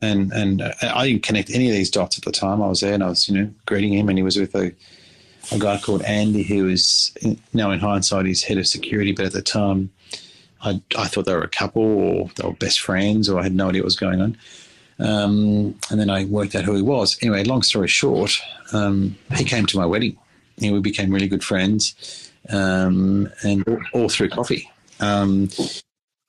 [0.00, 2.62] and and I didn't connect any of these dots at the time.
[2.62, 4.72] I was there and I was, you know, greeting him, and he was with a,
[5.52, 7.14] a guy called Andy, who was
[7.52, 9.90] now in hindsight he's head of security, but at the time,
[10.62, 13.54] I I thought they were a couple or they were best friends, or I had
[13.54, 14.36] no idea what was going on.
[14.98, 17.18] Um, and then I worked out who he was.
[17.20, 18.40] Anyway, long story short,
[18.72, 20.16] um, he came to my wedding.
[20.62, 24.70] And we became really good friends, um, and all, all, through coffee.
[25.00, 25.48] Um,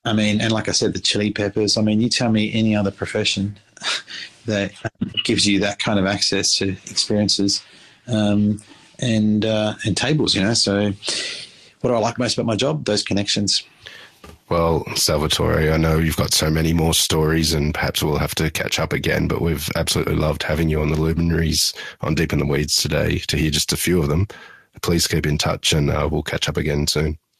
[0.06, 1.78] I mean, and like I said, the chili peppers.
[1.78, 3.58] I mean, you tell me any other profession
[4.46, 4.72] that
[5.24, 7.64] gives you that kind of access to experiences
[8.08, 8.62] um,
[9.00, 10.36] and uh, and tables.
[10.36, 10.94] You know, so
[11.82, 12.86] what do I like most about my job?
[12.86, 13.64] Those connections.
[14.48, 18.52] Well, Salvatore, I know you've got so many more stories, and perhaps we'll have to
[18.52, 19.28] catch up again.
[19.28, 23.18] But we've absolutely loved having you on the luminaries on Deep in the Weeds today
[23.28, 24.28] to hear just a few of them.
[24.84, 27.18] Please keep in touch, and uh, we'll catch up again soon.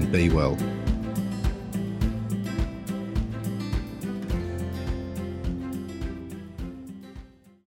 [0.00, 0.79] and be well.